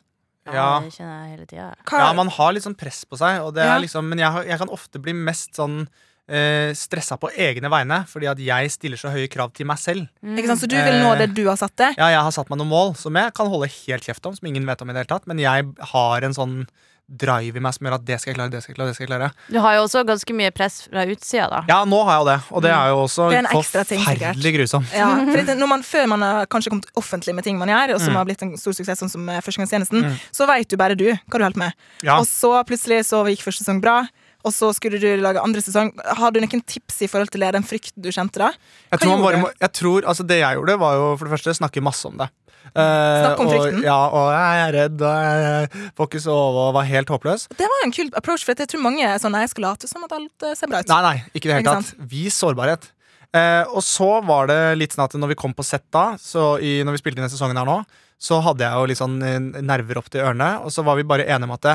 Ja. 0.46 0.80
Det 0.82 0.92
kjenner 0.92 1.24
jeg 1.24 1.38
hele 1.38 1.46
tiden 1.48 1.76
Ja, 1.92 2.14
man 2.14 2.28
har 2.28 2.52
litt 2.54 2.64
sånn 2.64 2.76
press 2.78 3.06
på 3.06 3.18
seg, 3.18 3.40
og 3.42 3.54
det 3.56 3.64
Ja. 3.64 3.76
er 3.76 3.80
liksom, 3.80 4.04
men 4.10 4.18
jeg, 4.20 4.48
jeg 4.48 4.58
kan 4.60 4.68
ofte 4.70 5.00
bli 5.02 5.14
mest 5.14 5.56
sånn 5.56 5.88
eh, 6.30 6.72
stressa 6.78 7.18
på 7.20 7.30
egne 7.36 7.70
vegne, 7.70 8.06
fordi 8.08 8.30
at 8.32 8.40
jeg 8.40 8.72
stiller 8.72 8.98
så 8.98 9.12
høye 9.14 9.28
krav 9.32 9.52
til 9.54 9.66
meg 9.70 9.78
selv. 9.82 10.08
ikke 10.24 10.48
sant? 10.48 10.62
Så 10.64 10.70
du 10.72 10.78
vil 10.78 11.02
nå 11.04 11.18
det 11.20 11.34
du 11.36 11.46
har 11.50 11.58
satt 11.60 11.76
deg? 11.76 11.98
Ja, 12.00 12.08
jeg 12.14 12.22
har 12.24 12.32
satt 12.32 12.50
meg 12.50 12.60
noen 12.62 12.70
mål 12.72 12.96
som 13.00 13.14
jeg 13.16 13.34
kan 13.36 13.48
holde 13.52 13.68
helt 13.68 14.04
kjeft 14.08 14.26
om, 14.26 14.36
som 14.36 14.48
ingen 14.48 14.66
vet 14.66 14.82
om 14.82 14.90
i 14.90 14.94
det 14.94 15.04
hele 15.06 15.14
tatt, 15.18 15.28
men 15.28 15.38
jeg 15.44 15.68
har 15.94 16.22
en 16.24 16.34
sånn 16.34 16.66
drive 17.14 17.60
i 17.60 17.62
meg 17.62 17.74
som 17.76 17.84
gjør 17.86 17.98
at 17.98 18.06
det 18.08 18.16
skal 18.22 18.32
jeg 18.32 18.38
klare, 18.38 18.50
det 18.50 18.62
skal 18.64 18.72
jeg 18.72 18.78
klare, 18.78 18.88
det 18.88 18.96
skal 18.96 19.04
jeg 19.04 19.10
klare. 19.12 19.28
Du 19.52 19.58
har 19.60 19.74
jo 19.76 19.82
også 19.84 20.04
ganske 20.08 20.34
mye 20.40 20.54
press 20.56 20.78
fra 20.88 21.04
utsida, 21.04 21.50
da. 21.52 21.60
Ja, 21.68 21.82
nå 21.86 22.00
har 22.08 22.14
jeg 22.16 22.22
jo 22.24 22.28
det, 22.30 22.38
og 22.56 22.64
det 22.64 22.72
er 22.72 22.88
jo 22.94 23.02
også 23.04 23.26
Det 23.30 23.42
er 23.44 23.50
forferdelig 23.52 24.54
grusomt. 24.56 24.94
Ja, 24.96 25.10
for 25.20 25.52
når 25.60 25.68
man, 25.70 25.84
Før 25.84 26.08
man 26.08 26.22
har 26.24 26.46
kanskje 26.48 26.72
kommet 26.72 26.88
offentlig 26.96 27.36
med 27.36 27.44
ting 27.44 27.60
man 27.60 27.68
gjør, 27.68 27.96
og 27.96 28.00
som 28.02 28.14
Mm. 28.14 28.16
har 28.16 28.26
blitt 28.26 28.42
en 28.48 28.58
stor 28.58 28.72
suksess, 28.72 29.00
sånn 29.04 29.12
som 29.12 29.28
eh, 29.30 29.42
Førstegangstjenesten, 29.42 30.02
Mm. 30.04 30.16
så 30.32 30.48
veit 30.48 30.68
du 30.70 30.78
bare 30.78 30.96
du 30.96 31.12
hva 31.12 31.38
du 31.38 31.44
holder 31.44 31.54
på 31.54 31.58
med. 31.58 31.74
Ja. 32.04 32.18
Og 32.20 32.26
så 32.26 32.64
plutselig 32.66 33.04
så 33.06 33.20
gikk 33.28 33.44
første 33.44 33.64
sesong 33.66 33.82
bra, 33.82 34.08
og 34.44 34.52
så 34.52 34.70
skulle 34.76 35.00
du 35.00 35.08
lage 35.24 35.42
andre 35.42 35.64
sesong. 35.64 35.94
Har 36.20 36.34
du 36.36 36.42
noen 36.44 36.64
tips 36.68 37.02
i 37.06 37.10
forhold 37.12 37.32
til 37.32 37.44
det, 37.46 37.54
den 37.56 37.66
frykten 37.68 38.04
du 38.04 38.10
kjente 38.12 38.42
da? 38.42 38.52
Jeg 38.92 39.04
tror, 39.06 39.22
bare 39.24 39.42
jeg 39.48 39.72
tror 39.80 40.08
altså 40.12 40.26
Det 40.28 40.40
jeg 40.42 40.58
gjorde, 40.60 40.80
var 40.82 40.98
jo 41.00 41.06
for 41.16 41.28
det 41.28 41.34
første 41.38 41.56
snakke 41.62 41.84
masse 41.84 42.10
om 42.10 42.20
det. 42.20 42.28
Uh, 42.74 42.80
Snakke 42.80 43.44
om 43.44 43.48
og, 43.48 43.54
frykten? 43.54 43.82
Ja, 43.86 44.00
og 44.08 44.28
jeg 44.34 44.62
er 44.64 44.76
redd, 44.78 45.02
og 45.04 45.26
jeg 45.28 45.90
får 46.00 46.10
ikke 46.10 46.22
sove, 46.24 46.66
og 46.68 46.76
var 46.78 46.88
helt 46.90 47.12
håpløs. 47.14 47.48
Det 47.60 47.70
var 47.70 47.86
en 47.86 47.96
kul 47.96 48.12
approach, 48.20 48.46
for 48.46 48.56
jeg 48.56 48.72
tror 48.72 48.84
mange 48.84 49.04
er 49.06 49.20
sånn 49.22 49.36
Nei, 49.36 49.44
jeg 49.46 49.54
skal 49.54 49.68
late 49.70 49.90
som 49.90 50.06
at 50.08 50.16
alt 50.16 50.48
eh, 50.48 50.56
ser 50.58 50.72
bra 50.72 50.84
ut. 50.84 50.92
Nei, 50.92 51.02
nei, 51.06 51.16
ikke 51.34 51.50
det 51.52 51.60
hele 51.60 51.76
tatt. 51.80 51.92
Vis 52.12 52.40
sårbarhet. 52.44 52.88
Uh, 53.34 53.64
og 53.74 53.82
så 53.86 54.10
var 54.26 54.50
det 54.52 54.62
litt 54.78 54.96
sånn 54.96 55.06
at 55.08 55.16
når 55.18 55.34
vi 55.34 55.40
kom 55.40 55.56
på 55.58 55.66
sett 55.66 55.86
da, 55.94 56.14
så 56.22 56.56
i, 56.62 56.82
når 56.86 56.98
vi 56.98 57.04
spilte 57.04 57.20
inn 57.20 57.26
denne 57.26 57.34
sesongen 57.34 57.60
her 57.60 57.70
nå, 57.70 57.80
så 58.22 58.40
hadde 58.46 58.64
jeg 58.64 58.80
jo 58.80 58.90
litt 58.90 59.02
sånn 59.02 59.18
nerver 59.66 60.00
opp 60.00 60.12
til 60.14 60.24
ørene, 60.24 60.56
og 60.64 60.72
så 60.72 60.86
var 60.86 60.96
vi 61.00 61.06
bare 61.08 61.26
enige 61.28 61.50
om 61.50 61.56
at 61.58 61.72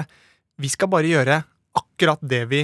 vi 0.59 0.71
skal 0.73 0.91
bare 0.91 1.11
gjøre 1.11 1.43
akkurat 1.79 2.23
det 2.23 2.45
vi 2.51 2.63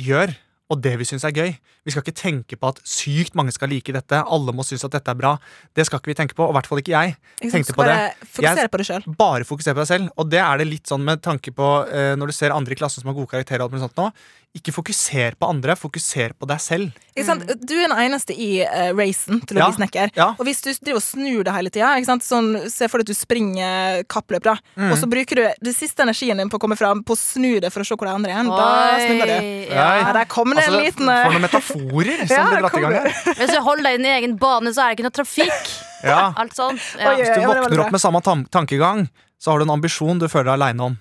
gjør, 0.00 0.34
og 0.72 0.80
det 0.80 0.94
vi 0.98 1.04
syns 1.04 1.24
er 1.28 1.32
gøy. 1.36 1.50
Vi 1.84 1.90
skal 1.92 2.02
ikke 2.02 2.16
tenke 2.16 2.56
på 2.56 2.68
at 2.72 2.78
sykt 2.88 3.34
mange 3.36 3.52
skal 3.52 3.68
like 3.68 3.92
dette, 3.92 4.22
alle 4.24 4.52
må 4.56 4.64
synes 4.64 4.84
at 4.84 4.92
dette 4.96 5.10
er 5.12 5.18
bra. 5.18 5.34
Det 5.76 5.84
skal 5.86 6.00
ikke 6.00 6.12
vi 6.12 6.14
tenke 6.14 6.34
på, 6.34 6.46
og 6.46 6.54
i 6.54 6.56
hvert 6.56 6.66
fall 6.70 6.78
ikke 6.80 6.94
jeg. 6.94 7.16
Ikke 7.42 7.50
sant? 7.50 7.52
tenkte 7.58 7.74
på 7.76 7.84
det. 7.84 7.96
bare 7.98 8.14
Fokusere 8.34 8.56
Jeg- 8.64 8.70
på 8.72 8.78
det 8.80 8.86
sjøl. 8.88 9.04
Bare 9.18 9.44
fokusere 9.44 9.74
på 9.74 9.82
deg 9.84 9.86
selv. 9.92 10.08
Og 10.16 10.30
det 10.30 10.40
er 10.40 10.56
det 10.58 10.66
litt 10.66 10.86
sånn 10.88 11.04
med 11.04 11.20
tanke 11.22 11.52
på 11.52 11.68
eh, 11.92 12.14
når 12.16 12.26
du 12.26 12.32
ser 12.32 12.50
andre 12.56 12.72
i 12.72 12.76
klassen 12.80 13.02
som 13.02 13.08
har 13.12 13.14
gode 13.20 13.28
karakterer. 13.28 13.60
og 13.60 13.72
alt 13.74 13.80
sånt 13.92 13.96
nå. 14.00 14.10
Ikke 14.54 14.70
fokuser 14.70 15.34
på 15.34 15.48
andre, 15.50 15.74
fokuser 15.74 16.30
på 16.38 16.46
deg 16.46 16.60
selv. 16.62 16.92
Ikke 17.16 17.24
sant? 17.26 17.42
Du 17.66 17.74
er 17.74 17.88
den 17.88 17.98
eneste 17.98 18.30
i 18.38 18.62
uh, 18.62 18.94
racen 18.94 19.40
til 19.44 19.58
å 19.58 19.58
Ja, 19.58 19.66
bli 19.72 19.80
snekker. 19.82 20.12
ja. 20.14 20.28
Og 20.38 20.46
hvis 20.46 20.62
du 20.62 20.70
driver 20.78 21.00
og 21.00 21.02
snur 21.02 21.42
deg 21.42 21.54
hele 21.54 21.70
tida, 21.74 21.88
sånn, 22.22 22.70
se 22.70 22.86
for 22.86 22.98
deg 23.02 23.08
at 23.08 23.10
du 23.10 23.14
springer 23.18 24.04
kappløp, 24.06 24.44
da, 24.46 24.54
Mm. 24.78 24.92
og 24.92 24.98
så 24.98 25.10
bruker 25.10 25.34
du 25.34 25.42
den 25.60 25.74
siste 25.74 26.06
energien 26.06 26.36
din 26.38 26.48
på 26.48 26.54
å 26.58 26.60
komme 26.62 26.78
fram 26.78 27.02
på 27.02 27.14
å 27.14 27.18
snu 27.18 27.60
deg 27.60 27.72
for 27.72 27.80
å 27.82 27.86
se 27.86 27.96
hvor 27.96 28.06
de 28.06 28.14
andre 28.14 28.30
er, 28.30 28.44
da 28.44 28.98
snubler 29.02 29.26
du. 29.26 29.74
Ja. 29.74 29.88
Ja, 30.06 30.12
der 30.12 30.24
kom 30.26 30.53
det 30.58 30.64
en 30.64 30.74
Altså, 30.74 30.82
liten 30.84 31.06
For 31.08 31.14
eh, 31.14 31.32
noen 31.34 31.44
metaforer 31.46 32.22
som 32.24 32.34
Ja, 32.38 32.44
blir 32.50 32.62
dratt 32.64 32.78
i 32.78 32.82
gang 32.84 32.96
her. 32.98 33.10
Hvis 33.40 33.52
du 33.54 33.60
holder 33.66 33.86
deg 33.88 33.94
i 33.94 34.00
din 34.02 34.10
egen 34.14 34.36
bane, 34.40 34.72
så 34.74 34.84
er 34.84 34.92
det 34.92 34.98
ikke 34.98 35.08
noe 35.10 35.18
trafikk. 35.22 35.74
Ja. 36.04 36.34
Alt 36.36 36.52
sånt. 36.52 36.82
Ja. 37.00 37.14
Hvis 37.16 37.30
du 37.32 37.40
men 37.40 37.48
våkner 37.48 37.80
opp 37.86 37.94
med 37.94 38.00
samme 38.02 38.20
tankegang, 38.52 39.06
så 39.40 39.54
har 39.54 39.62
du 39.62 39.64
en 39.64 39.72
ambisjon 39.72 40.18
du 40.20 40.26
føler 40.28 40.50
deg 40.50 40.58
aleine 40.58 40.88
om. 40.90 40.98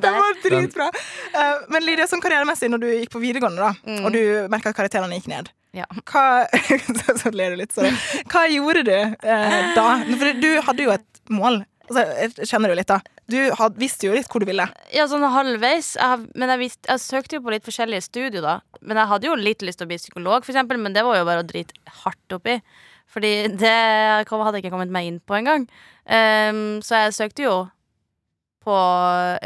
Det 0.00 0.10
var 0.10 0.42
dritbra. 0.42 0.90
Eh, 1.34 1.54
men 1.72 1.84
Lydia, 1.84 2.06
sånn 2.10 2.20
karrieremessig, 2.22 2.68
når 2.72 2.82
du 2.82 2.88
gikk 2.92 3.10
på 3.14 3.22
videregående, 3.22 3.62
da, 3.64 3.72
Mm. 3.88 4.04
og 4.04 4.12
du 4.12 4.20
merka 4.52 4.70
at 4.70 4.76
karakterene 4.76 5.16
gikk 5.18 5.28
ned 5.32 5.48
Ja. 5.76 5.84
Hva 6.08 6.44
så, 7.00 7.16
så 7.24 7.32
ler 7.34 7.50
du 7.56 7.62
litt, 7.62 7.72
sorry. 7.72 7.90
Hva 8.28 8.44
gjorde 8.52 8.84
du 8.88 8.94
eh, 8.94 9.74
da? 9.76 9.88
For 10.20 10.32
du 10.44 10.48
hadde 10.68 10.86
jo 10.86 10.92
et 10.94 11.22
mål. 11.32 11.62
Altså, 11.88 12.44
kjenner 12.48 12.72
jo 12.72 12.76
litt, 12.78 12.90
da. 12.90 12.98
Du 13.28 13.38
had, 13.58 13.78
visste 13.80 14.08
jo 14.08 14.16
litt 14.16 14.28
hvor 14.30 14.42
du 14.44 14.48
ville. 14.48 14.66
Ja, 14.94 15.06
sånn 15.10 15.24
halvveis. 15.32 15.94
Jeg, 15.98 16.28
men 16.38 16.52
jeg, 16.54 16.62
visste, 16.62 16.84
jeg 16.90 17.04
søkte 17.04 17.38
jo 17.38 17.44
på 17.44 17.54
litt 17.54 17.66
forskjellige 17.66 18.06
studier, 18.06 18.44
da. 18.44 18.58
Men 18.80 19.00
jeg 19.00 19.10
hadde 19.12 19.30
jo 19.30 19.38
litt 19.38 19.64
lyst 19.66 19.80
til 19.80 19.88
å 19.88 19.90
bli 19.90 20.00
psykolog, 20.00 20.44
for 20.44 20.54
eksempel, 20.54 20.80
men 20.80 20.96
det 20.96 21.04
var 21.06 21.18
jo 21.18 21.26
bare 21.28 21.44
å 21.44 21.48
drite 21.48 21.96
hardt 22.04 22.36
oppi. 22.36 22.58
Fordi 23.08 23.32
det 23.56 23.72
hadde 23.72 24.58
jeg 24.58 24.66
ikke 24.66 24.74
kommet 24.74 24.92
meg 24.92 25.08
inn 25.08 25.18
på 25.24 25.38
engang. 25.38 25.64
Um, 26.04 26.78
så 26.84 27.06
jeg 27.06 27.16
søkte 27.16 27.46
jo 27.46 27.56
på 28.64 28.76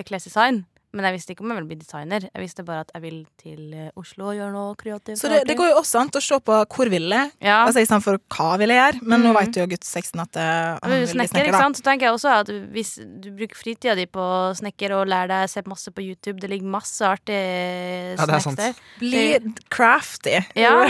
klesdesign. 0.09 0.65
Men 0.93 1.07
jeg 1.09 1.17
visste 1.17 1.33
ikke 1.33 1.45
om 1.45 1.53
jeg 1.53 1.57
ville 1.57 1.71
bli 1.71 1.79
designer. 1.81 2.25
Jeg 2.29 2.43
visste 2.43 2.65
bare 2.67 2.83
at 2.85 2.91
jeg 2.93 3.03
vil 3.07 3.19
til 3.41 3.73
eh, 3.73 3.89
Oslo 3.97 4.27
og 4.29 4.37
gjøre 4.37 4.53
noe 4.53 4.75
kreativt. 4.77 5.17
Så 5.21 5.31
det, 5.33 5.39
det 5.49 5.57
går 5.57 5.71
jo 5.71 5.79
også 5.81 6.03
an 6.03 6.11
å 6.13 6.21
se 6.21 6.39
på 6.45 6.59
hvor 6.73 6.91
vil 6.93 7.07
jeg, 7.09 7.31
ja. 7.41 7.63
altså 7.63 7.81
istedenfor 7.81 8.19
hva 8.35 8.49
vil 8.61 8.75
jeg 8.75 8.81
gjøre. 8.83 9.01
Men 9.09 9.25
nå 9.25 9.33
veit 9.37 9.55
du 9.55 9.63
jo 9.63 9.67
gutt 9.71 9.89
16 9.89 10.21
at 10.27 10.37
eh, 10.37 10.51
han 10.77 10.93
vil 10.93 11.01
bli 11.01 11.09
snekker, 11.15 11.31
snekker, 11.33 11.49
ikke 11.49 11.57
da. 11.57 11.63
sant? 11.65 11.81
Så 11.81 11.87
tenker 11.87 12.09
jeg 12.09 12.19
også 12.19 12.35
at 12.43 12.53
hvis 12.77 12.93
du 13.25 13.31
bruker 13.39 13.61
fritida 13.63 13.97
di 13.97 14.05
på 14.11 14.27
snekker 14.61 14.97
og 14.99 15.09
lærer 15.09 15.33
deg 15.33 15.53
se 15.55 15.65
masse 15.73 15.95
på 15.97 16.05
YouTube, 16.05 16.37
det 16.45 16.53
ligger 16.53 16.75
masse 16.77 17.09
artig 17.09 17.41
Ja, 17.41 18.29
det 18.29 18.37
er 18.37 18.45
sant. 18.45 18.61
der. 18.61 18.85
Bli 19.01 19.25
crafty. 19.73 20.39
Ja. 20.63 20.85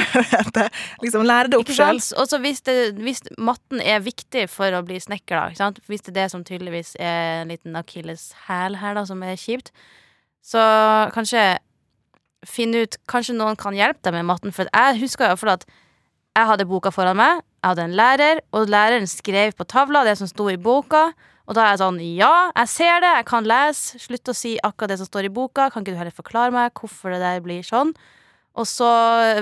liksom 1.03 1.25
lære 1.25 1.53
det 1.53 1.59
opp 1.63 1.71
sjøl. 1.73 2.01
Og 2.19 2.27
så 2.29 2.39
hvis, 2.43 2.61
hvis 2.99 3.23
matten 3.41 3.81
er 3.81 4.03
viktig 4.03 4.49
for 4.51 4.75
å 4.75 4.83
bli 4.87 4.99
snekker, 5.03 5.37
da, 5.37 5.47
ikke 5.53 5.63
sant? 5.63 5.81
hvis 5.87 6.05
det 6.05 6.13
er 6.13 6.21
det 6.25 6.29
som 6.35 6.45
tydeligvis 6.47 6.95
er 6.99 7.43
en 7.45 7.53
liten 7.53 7.79
akilleshæl 7.79 8.81
her, 8.83 8.99
da, 8.99 9.07
som 9.09 9.23
er 9.25 9.39
kjipt, 9.41 9.73
så 10.43 10.63
kanskje 11.15 11.43
finne 12.43 12.83
ut 12.83 12.97
Kanskje 13.11 13.37
noen 13.37 13.59
kan 13.59 13.77
hjelpe 13.77 14.03
deg 14.03 14.17
med 14.17 14.27
matten. 14.27 14.55
For 14.55 14.67
jeg 14.67 15.01
husker 15.03 15.29
iallfall 15.29 15.55
at 15.55 15.67
jeg 16.33 16.49
hadde 16.49 16.67
boka 16.67 16.91
foran 16.91 17.19
meg, 17.19 17.43
jeg 17.61 17.69
hadde 17.69 17.85
en 17.87 17.95
lærer, 17.99 18.41
og 18.57 18.71
læreren 18.73 19.07
skrev 19.07 19.53
på 19.55 19.67
tavla 19.69 20.03
det 20.09 20.17
som 20.19 20.31
sto 20.31 20.49
i 20.51 20.59
boka. 20.59 21.11
Og 21.47 21.57
da 21.59 21.67
er 21.67 21.75
jeg 21.75 21.83
sånn 21.83 22.01
Ja, 22.17 22.51
jeg 22.57 22.71
ser 22.73 23.03
det, 23.05 23.13
jeg 23.19 23.29
kan 23.29 23.47
lese. 23.47 24.01
Slutt 24.03 24.31
å 24.31 24.35
si 24.37 24.57
akkurat 24.63 24.95
det 24.95 24.99
som 25.03 25.09
står 25.11 25.29
i 25.29 25.33
boka. 25.35 25.69
Kan 25.71 25.85
ikke 25.85 25.95
du 25.95 26.01
heller 26.01 26.15
forklare 26.15 26.55
meg 26.55 26.75
hvorfor 26.79 27.15
det 27.15 27.21
der 27.23 27.43
blir 27.45 27.67
sånn? 27.67 27.93
Og 28.61 28.67
så 28.69 28.85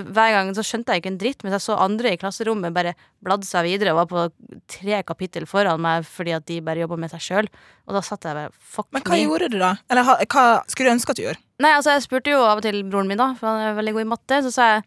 hver 0.07 0.31
gang 0.37 0.52
så 0.55 0.62
skjønte 0.62 0.95
jeg 0.95 1.02
ikke 1.02 1.11
en 1.11 1.19
dritt, 1.19 1.40
mens 1.43 1.57
jeg 1.57 1.64
så 1.64 1.76
andre 1.83 2.12
i 2.14 2.19
klasserommet 2.21 2.71
bare 2.76 2.93
bladde 3.26 3.49
seg 3.49 3.67
videre 3.67 3.90
og 3.90 3.99
var 4.05 4.07
på 4.12 4.61
tre 4.71 5.00
kapittel 5.02 5.49
foran 5.50 5.83
meg 5.83 6.07
fordi 6.07 6.37
at 6.37 6.47
de 6.47 6.61
bare 6.62 6.85
jobba 6.85 6.97
med 7.02 7.11
seg 7.11 7.25
sjøl. 7.25 7.49
Og 7.90 7.97
da 7.99 8.05
satt 8.07 8.29
jeg 8.29 8.38
bare 8.38 8.55
fuck 8.55 8.87
Men 8.95 9.02
hva 9.02 9.17
me. 9.19 9.25
gjorde 9.25 9.50
du, 9.50 9.59
da? 9.59 9.73
Eller 9.90 10.07
hva 10.07 10.47
skulle 10.71 10.93
du 10.93 10.95
ønske 10.95 11.11
at 11.11 11.19
du 11.19 11.25
gjorde? 11.26 11.43
Nei, 11.61 11.75
altså 11.75 11.97
jeg 11.97 12.07
spurte 12.07 12.31
jo 12.37 12.45
av 12.47 12.62
og 12.62 12.67
til 12.69 12.85
broren 12.87 13.11
min, 13.11 13.19
da, 13.19 13.33
for 13.35 13.50
han 13.50 13.67
er 13.73 13.79
veldig 13.83 13.97
god 13.99 14.07
i 14.07 14.11
matte. 14.14 14.43
Så 14.47 14.55
sa 14.55 14.71
jeg 14.76 14.87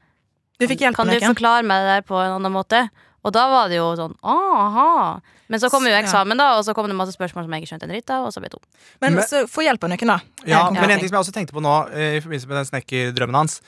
Du 0.62 0.68
fikk 0.72 0.86
hjelp 0.88 0.96
kan 0.96 1.12
du 1.12 1.20
forklare 1.20 1.68
meg 1.68 1.84
det 1.84 1.98
der 1.98 2.08
på 2.08 2.16
en 2.24 2.38
annen 2.40 2.56
måte? 2.56 2.86
Og 3.24 3.32
da 3.32 3.46
var 3.52 3.70
det 3.72 3.78
jo 3.78 3.86
sånn 3.96 4.16
aha. 4.28 5.20
Men 5.48 5.60
så 5.62 5.70
kom 5.72 5.86
jo 5.88 5.94
eksamen, 5.96 6.36
da, 6.40 6.58
og 6.58 6.64
så 6.68 6.74
kom 6.76 6.88
det 6.90 6.96
masse 6.98 7.14
spørsmål 7.16 7.46
som 7.46 7.54
jeg 7.56 7.64
ikke 7.64 7.70
skjønte 7.72 7.86
en 7.88 7.92
dritt 7.94 8.12
av, 8.12 8.26
og 8.28 8.34
så 8.36 8.42
ble 8.44 8.50
to. 8.52 8.60
Men 9.04 9.16
Men- 9.16 9.24
så 9.24 9.44
få 9.48 9.64
hjelp 9.64 9.84
av 9.86 9.92
noen, 9.94 10.08
da. 10.12 10.18
Ja, 10.50 10.70
men 10.72 10.90
en 10.92 11.00
ting 11.00 11.08
som 11.08 11.16
jeg 11.20 11.24
også 11.24 11.36
tenkte 11.36 11.54
på 11.56 11.62
nå 11.64 11.74
eh, 11.94 12.18
i 12.18 12.20
forbindelse 12.24 12.48
med 12.50 12.58
den 12.60 12.68
snekkerdrømmen 12.72 13.36
hans 13.40 13.62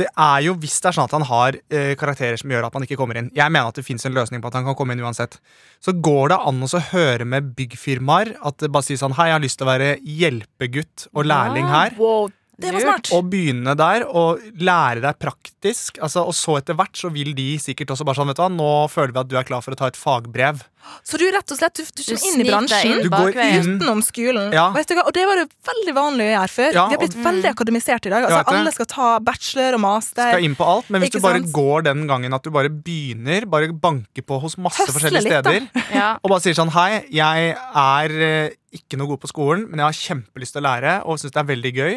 Det 0.00 0.08
er 0.08 0.38
jo 0.46 0.54
hvis 0.56 0.78
det 0.80 0.88
er 0.88 0.96
sånn 0.96 1.08
at 1.08 1.14
han 1.18 1.26
har 1.28 1.56
eh, 1.68 1.92
karakterer 2.00 2.38
som 2.40 2.52
gjør 2.52 2.68
at 2.68 2.76
han 2.78 2.86
ikke 2.86 2.96
kommer 3.00 3.18
inn. 3.20 3.28
Jeg 3.36 3.52
mener 3.52 3.68
at 3.68 3.76
det 3.76 3.84
fins 3.84 4.06
en 4.08 4.16
løsning 4.16 4.40
på 4.40 4.48
at 4.48 4.56
han 4.56 4.64
kan 4.64 4.76
komme 4.78 4.96
inn 4.96 5.04
uansett. 5.04 5.36
Så 5.84 5.92
går 6.00 6.32
det 6.32 6.38
an 6.48 6.64
å 6.64 6.84
høre 6.92 7.26
med 7.28 7.52
byggfirmaer 7.58 8.34
at 8.40 8.62
det 8.62 8.72
bare 8.72 8.88
sier 8.88 9.00
sånn 9.00 9.16
Hei, 9.18 9.28
jeg 9.28 9.36
har 9.36 9.44
lyst 9.44 9.60
til 9.60 9.68
å 9.68 9.72
være 9.72 9.90
hjelpegutt 10.00 11.08
og 11.12 11.28
lærling 11.28 11.68
her. 11.68 11.98
Wow, 12.00 12.32
det 12.60 12.72
var 12.74 12.80
smart. 12.84 13.08
Og 13.16 13.30
begynne 13.32 13.72
der 13.78 14.04
og 14.06 14.42
lære 14.60 15.00
deg 15.02 15.16
praktisk. 15.18 15.96
Altså, 16.04 16.26
og 16.28 16.34
så 16.36 16.58
etter 16.60 16.76
hvert 16.78 16.94
så 16.98 17.08
vil 17.10 17.32
de 17.34 17.54
sikkert 17.58 17.90
også 17.94 18.04
bare 18.04 18.18
sånn 18.20 18.28
Vet 18.28 18.36
du 18.36 18.42
hva, 18.44 18.50
nå 18.52 18.68
føler 18.92 19.12
vi 19.16 19.20
at 19.22 19.30
du 19.32 19.36
er 19.40 19.46
klar 19.48 19.62
for 19.64 19.72
å 19.72 19.78
ta 19.80 19.88
et 19.88 19.96
fagbrev. 19.96 20.60
Så 21.06 21.14
du 21.18 21.24
rett 21.30 21.46
og 21.54 21.58
slett 21.58 21.78
du, 21.78 21.82
du 21.86 22.02
Du 22.02 22.10
kommer 22.10 22.26
inn 22.34 22.40
i 22.42 22.46
bransjen 22.50 22.92
inn 22.92 23.02
Du 23.06 23.10
går 23.12 23.36
inn 23.38 23.68
utenom 23.78 24.00
skolen. 24.02 24.50
Ja. 24.52 24.66
Og, 24.68 24.76
vet 24.80 24.90
du 24.90 24.94
hva? 24.98 25.04
og 25.06 25.14
det 25.16 25.24
var 25.30 25.38
det 25.40 25.46
veldig 25.70 25.94
vanlig 25.96 26.26
å 26.26 26.32
gjøre 26.34 26.52
før. 26.56 26.70
Ja, 26.76 26.86
Vi 26.90 26.96
har 26.96 27.02
blitt 27.04 27.16
og- 27.18 27.24
veldig 27.26 27.50
akademisert 27.52 28.06
i 28.06 28.12
dag. 28.14 28.26
Altså, 28.28 28.54
alle 28.56 28.72
skal 28.76 28.90
ta 28.90 29.08
bachelor 29.30 29.78
og 29.78 29.80
master. 29.86 30.32
Skal 30.34 30.44
inn 30.50 30.56
på 30.58 30.68
alt, 30.74 30.90
men 30.90 31.02
hvis 31.06 31.14
du 31.14 31.20
bare 31.20 31.40
sant? 31.42 31.52
går 31.54 31.84
den 31.88 32.06
gangen 32.10 32.34
at 32.34 32.42
du 32.42 32.50
bare 32.50 32.68
begynner, 32.68 33.46
bare 33.48 33.72
banker 33.72 34.22
på 34.26 34.40
hos 34.42 34.58
masse 34.58 34.82
Høsle 34.82 34.98
forskjellige 34.98 35.22
litt, 35.22 35.46
steder, 35.46 35.68
Ja. 36.02 36.18
og 36.22 36.30
bare 36.34 36.40
sier 36.44 36.58
sånn 36.58 36.70
Hei, 36.74 37.04
jeg 37.14 37.54
er 37.56 38.10
eh, 38.28 38.50
ikke 38.74 38.98
noe 38.98 39.06
god 39.14 39.20
på 39.22 39.28
skolen, 39.30 39.68
men 39.70 39.78
jeg 39.82 39.86
har 39.86 39.98
kjempelyst 40.02 40.52
til 40.56 40.62
å 40.62 40.66
lære 40.66 40.94
og 41.06 41.18
syns 41.20 41.32
det 41.34 41.40
er 41.42 41.50
veldig 41.54 41.72
gøy. 41.78 41.94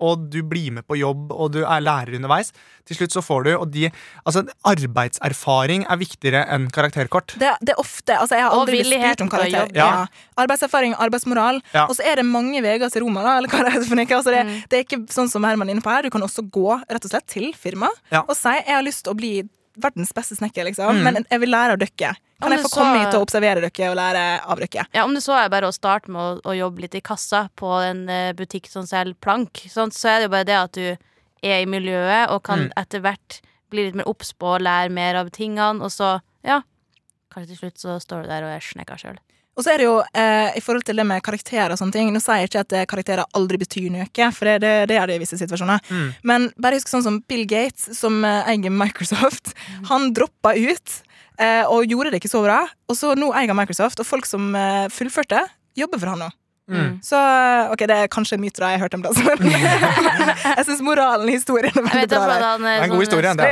Og 0.00 0.26
du 0.28 0.42
blir 0.44 0.70
med 0.76 0.84
på 0.86 0.96
jobb, 1.00 1.30
og 1.32 1.52
du 1.54 1.62
er 1.64 1.80
lærer 1.80 2.16
underveis. 2.18 2.52
Til 2.84 2.96
slutt 2.98 3.14
så 3.16 3.22
får 3.24 3.44
du 3.46 3.50
Og 3.56 3.70
de 3.72 3.90
Altså, 4.26 4.42
arbeidserfaring 4.68 5.86
er 5.88 5.96
viktigere 6.00 6.42
enn 6.52 6.68
karakterkort. 6.74 7.34
Det, 7.40 7.52
det 7.64 7.74
er 7.74 7.80
ofte 7.80 8.16
Altså, 8.18 8.36
jeg 8.38 8.44
har 8.46 8.56
aldri 8.56 8.80
blitt 8.82 8.92
spurt 8.92 9.24
om 9.24 9.30
karakter. 9.32 9.72
Ja. 9.76 9.86
Ja. 9.86 10.06
Arbeidserfaring, 10.44 10.94
arbeidsmoral. 11.00 11.62
Ja. 11.74 11.86
Og 11.88 11.96
så 11.98 12.04
er 12.06 12.20
det 12.20 12.26
mange 12.28 12.60
veier 12.64 12.90
til 12.92 13.02
Roma, 13.06 13.24
da. 13.26 13.36
Eller 13.40 13.52
hva 13.52 13.64
det 13.66 13.74
er 13.74 13.88
for 13.88 13.96
noe. 13.98 14.06
Altså, 14.20 14.34
det, 14.34 14.44
Mm. 14.46 14.62
det 14.70 14.76
er 14.78 14.84
ikke 14.84 15.00
sånn 15.12 15.30
som 15.32 15.44
Herman 15.44 15.68
er 15.68 15.74
inne 15.76 15.82
på 15.82 15.90
her. 15.90 16.02
Du 16.02 16.10
kan 16.10 16.22
også 16.22 16.44
gå 16.52 16.68
rett 16.90 17.04
og 17.04 17.10
slett 17.10 17.26
til 17.26 17.52
firma 17.56 17.88
Ja. 18.12 18.22
og 18.28 18.36
si 18.36 18.48
'jeg 18.48 18.68
har 18.76 18.82
lyst 18.82 19.04
til 19.04 19.12
å 19.14 19.16
bli 19.16 19.42
verdens 19.76 20.12
beste 20.16 20.36
snekker', 20.36 20.64
liksom. 20.64 20.96
Mm. 20.96 21.02
men 21.04 21.26
jeg 21.30 21.40
vil 21.40 21.50
lære 21.50 21.72
av 21.72 21.78
dere. 21.78 22.14
Kan 22.40 22.52
jeg 22.52 22.58
du 22.60 22.64
få 22.64 22.68
så- 22.68 22.80
komme 22.80 22.98
hit 23.04 23.14
og 23.14 23.22
observere 23.26 23.60
dere 23.70 23.90
og 23.90 23.96
lære 23.96 24.40
av 24.44 24.58
dere? 24.58 24.86
Ja, 24.94 25.04
om 25.04 25.14
det 25.14 25.22
så 25.22 25.32
er 25.44 25.48
bare 25.48 25.68
å 25.68 25.72
starte 25.74 26.08
med 26.10 26.20
å, 26.20 26.40
å 26.44 26.56
jobbe 26.56 26.80
litt 26.82 26.94
i 26.94 27.00
kassa 27.00 27.48
på 27.56 27.70
en 27.82 28.08
eh, 28.08 28.32
butikk 28.32 28.68
som 28.68 28.84
selger 28.84 29.14
plank, 29.20 29.52
sånn, 29.68 29.90
så 29.92 30.08
er 30.08 30.18
det 30.18 30.22
jo 30.28 30.34
bare 30.36 30.44
det 30.44 30.56
at 30.56 30.72
du 30.72 30.96
er 31.42 31.62
i 31.62 31.66
miljøet 31.66 32.30
og 32.30 32.42
kan 32.42 32.66
Mm. 32.68 32.72
etter 32.76 33.00
hvert 33.00 33.40
bli 33.70 33.84
litt 33.86 33.94
mer 33.94 34.04
obs 34.08 34.32
på 34.32 34.56
å 34.56 34.60
lære 34.60 34.90
mer 34.90 35.16
av 35.16 35.30
tingene, 35.30 35.80
og 35.82 35.90
så, 35.90 36.20
ja 36.44 36.62
Kanskje 37.30 37.48
til 37.48 37.56
slutt 37.56 37.78
så 37.78 38.00
står 38.00 38.22
du 38.22 38.28
der 38.28 38.42
og 38.44 38.48
er 38.56 38.60
snekka 38.60 38.96
sjøl. 38.96 39.18
Og 39.56 39.64
så 39.64 39.72
er 39.72 39.80
det 39.80 39.86
jo, 39.86 39.96
eh, 40.12 40.52
i 40.58 40.60
forhold 40.60 40.84
til 40.84 40.98
det 41.00 41.06
med 41.08 41.24
karakterer 41.24 41.72
og 41.72 41.80
sånne 41.80 41.94
ting 41.96 42.10
Nå 42.12 42.20
sier 42.20 42.42
jeg 42.42 42.50
ikke 42.50 42.64
at 42.66 42.74
eh, 42.76 42.86
karakterer 42.88 43.36
aldri 43.38 43.60
betyr 43.62 43.88
noe, 43.94 44.28
for 44.36 44.50
det, 44.50 44.58
det, 44.64 44.72
det 44.92 44.98
er 45.00 45.08
det 45.08 45.16
i 45.16 45.22
visse 45.22 45.38
situasjoner. 45.40 45.80
Mm. 45.88 46.08
Men 46.28 46.48
bare 46.60 46.76
husk 46.76 46.92
sånn 46.92 47.04
som 47.06 47.20
Bill 47.28 47.46
Gates, 47.48 47.88
som 47.96 48.20
eh, 48.24 48.50
eier 48.52 48.72
Microsoft. 48.72 49.54
Han 49.88 50.10
droppa 50.16 50.52
ut 50.52 50.98
eh, 51.40 51.64
og 51.64 51.88
gjorde 51.88 52.12
det 52.12 52.20
ikke 52.20 52.32
så 52.32 52.42
bra. 52.44 52.64
Og 52.90 52.98
så 52.98 53.14
nå 53.16 53.30
eier 53.36 53.56
Microsoft, 53.56 54.02
og 54.02 54.08
folk 54.08 54.28
som 54.28 54.50
eh, 54.56 54.90
fullførte, 54.92 55.40
jobber 55.76 56.02
for 56.02 56.12
han 56.12 56.26
nå. 56.26 56.28
Mm. 56.66 56.98
Så 57.06 57.16
eh, 57.16 57.72
ok, 57.72 57.86
det 57.88 57.96
er 58.02 58.12
kanskje 58.12 58.40
myter 58.42 58.66
jeg 58.66 58.76
har 58.76 58.84
hørt 58.84 58.98
en 58.98 59.06
plass, 59.06 59.22
men 59.24 59.54
jeg 60.58 60.66
syns 60.68 60.84
moralen 60.84 61.30
i 61.32 61.38
historien 61.38 61.72
er 61.72 61.86
veldig 61.86 62.10
bra. 62.12 62.26
Det 62.60 62.74
er 62.74 62.84
en 62.84 62.92
god 62.92 62.98
sånn, 62.98 63.06
historie, 63.06 63.32
det. 63.40 63.48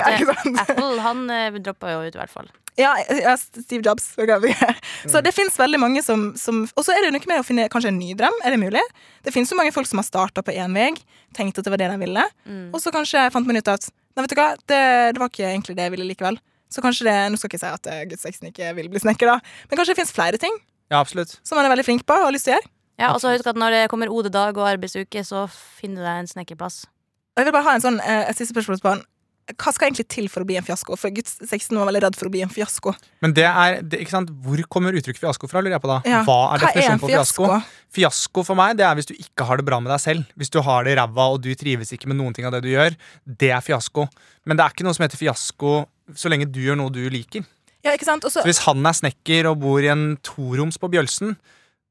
Apple, 0.67 0.93
han 1.07 1.25
droppa 1.63 1.97
jo 1.97 2.05
ut, 2.05 2.13
i 2.13 2.21
hvert 2.21 2.35
fall. 2.35 2.53
Ja, 2.77 2.91
ja, 3.07 3.37
Steve 3.39 3.83
Jobs. 3.87 4.09
Så 5.13 5.21
det 5.23 5.31
fins 5.37 5.55
veldig 5.61 5.79
mange 5.79 6.03
som, 6.03 6.33
som 6.37 6.65
Og 6.75 6.83
så 6.87 6.95
er 6.97 7.05
det 7.07 7.13
noe 7.15 7.29
med 7.31 7.39
å 7.43 7.47
finne 7.47 7.69
kanskje 7.71 7.93
en 7.93 7.99
ny 8.01 8.15
drøm. 8.19 8.35
Er 8.45 8.51
det 8.57 8.59
mulig? 8.63 8.83
Det 9.23 9.33
fins 9.35 9.53
jo 9.53 9.59
mange 9.59 9.71
folk 9.75 9.87
som 9.87 10.01
har 10.03 10.07
starta 10.09 10.43
på 10.43 10.55
én 10.59 10.75
vei, 10.75 10.89
tenkt 11.37 11.59
at 11.61 11.65
det 11.69 11.71
var 11.75 11.79
det 11.83 11.91
de 11.93 12.01
ville, 12.03 12.25
Mm. 12.49 12.71
og 12.75 12.81
så 12.83 12.91
kanskje 12.95 13.29
fant 13.33 13.47
man 13.47 13.57
ut 13.61 13.69
at 13.71 13.87
Nei, 14.15 14.23
vet 14.23 14.31
du 14.31 14.37
hva, 14.39 14.51
det, 14.71 14.81
det 15.15 15.19
var 15.19 15.31
ikke 15.33 15.47
egentlig 15.49 15.75
det 15.75 15.87
jeg 15.89 15.91
ville 15.91 16.05
likevel. 16.07 16.37
Så 16.71 16.83
kanskje 16.85 17.07
det, 17.09 17.15
Nå 17.33 17.39
skal 17.39 17.49
jeg 17.51 17.57
ikke 17.59 17.63
si 17.65 17.73
at 17.79 17.89
eh, 17.91 18.05
gutt 18.11 18.23
16 18.23 18.51
ikke 18.53 18.69
vil 18.77 18.89
bli 18.93 19.01
snekker, 19.03 19.27
da, 19.27 19.41
men 19.71 19.79
kanskje 19.81 19.95
det 19.95 19.99
fins 20.03 20.13
flere 20.15 20.39
ting 20.39 20.55
Ja, 20.91 21.01
absolutt. 21.01 21.33
som 21.43 21.59
man 21.59 21.67
er 21.67 21.73
veldig 21.75 21.87
flink 21.89 22.05
på 22.07 22.15
og 22.15 22.29
har 22.29 22.35
lyst 22.35 22.47
til 22.47 22.55
å 22.55 22.59
gjøre. 22.61 22.71
Ja, 23.03 23.09
og 23.11 23.19
så 23.23 23.33
husk 23.35 23.49
at 23.51 23.59
når 23.59 23.75
det 23.75 23.81
kommer 23.91 24.07
OD-dag 24.15 24.55
og 24.59 24.69
arbeidsuke, 24.71 25.25
så 25.27 25.49
finner 25.51 26.03
du 26.03 26.07
deg 26.07 26.21
en 26.23 26.31
snekkerplass. 26.31 26.85
Jeg 27.35 27.49
vil 27.49 27.55
bare 27.57 27.67
ha 27.67 27.75
en 27.75 27.83
sånn, 27.83 27.99
eh, 28.07 28.29
et 28.31 28.39
siste 28.39 28.55
spørsmål 28.55 28.79
på 28.85 28.93
han. 28.95 29.03
Hva 29.45 29.73
skal 29.77 29.91
egentlig 29.91 30.07
til 30.09 30.29
for 30.33 30.41
å 30.41 30.47
bli 30.49 30.55
en 30.57 30.65
fiasko? 30.65 30.97
For 30.97 31.13
guds 31.13 31.35
16 31.45 31.77
var 31.77 31.85
veldig 31.91 32.01
redd 32.07 32.15
for 32.17 32.31
å 32.31 32.33
bli 32.33 32.41
en 32.41 32.49
fiasko. 32.49 32.95
Men 33.21 33.35
det 33.37 33.45
er, 33.45 33.83
det, 33.85 33.99
ikke 34.01 34.15
sant? 34.15 34.31
hvor 34.41 34.63
kommer 34.73 34.97
uttrykket 34.97 35.21
fiasko 35.21 35.51
fra? 35.51 35.61
lurer 35.61 35.75
jeg 35.77 35.83
på 35.85 35.91
da? 35.91 35.99
Ja, 36.09 36.23
Hva 36.25 36.37
er 36.55 36.63
definisjonen 36.65 37.03
på 37.03 37.11
fiasko? 37.13 37.49
fiasko? 37.93 38.45
For 38.49 38.57
meg 38.57 38.79
det 38.81 38.87
er 38.89 38.97
hvis 38.97 39.11
du 39.11 39.13
ikke 39.19 39.45
har 39.51 39.61
det 39.61 39.67
bra 39.69 39.81
med 39.85 39.93
deg 39.93 40.01
selv. 40.01 40.25
Hvis 40.41 40.49
du 40.55 40.63
har 40.65 40.87
det 40.89 40.95
i 40.95 40.97
ræva 40.97 41.27
og 41.35 41.43
du 41.45 41.51
trives 41.61 41.93
ikke 41.93 42.09
med 42.09 42.17
noen 42.23 42.33
ting 42.37 42.49
av 42.49 42.57
det 42.57 42.63
du 42.65 42.71
gjør. 42.73 42.97
Det 43.27 43.53
er 43.53 43.61
fiasko. 43.69 44.07
Men 44.49 44.57
det 44.57 44.65
er 44.65 44.73
ikke 44.73 44.89
noe 44.89 44.97
som 44.97 45.05
heter 45.05 45.21
fiasko 45.21 45.75
så 46.17 46.33
lenge 46.33 46.49
du 46.49 46.63
gjør 46.65 46.81
noe 46.81 46.93
du 46.97 47.03
liker. 47.13 47.45
Ja, 47.85 47.93
ikke 47.93 48.09
sant? 48.09 48.25
Også... 48.25 48.41
så- 48.41 48.49
hvis 48.49 48.65
han 48.65 48.81
er 48.89 48.97
snekker 48.97 49.51
og 49.53 49.61
bor 49.61 49.85
i 49.85 49.93
en 49.93 50.15
toroms 50.25 50.81
på 50.81 50.89
Bjølsen, 50.89 51.37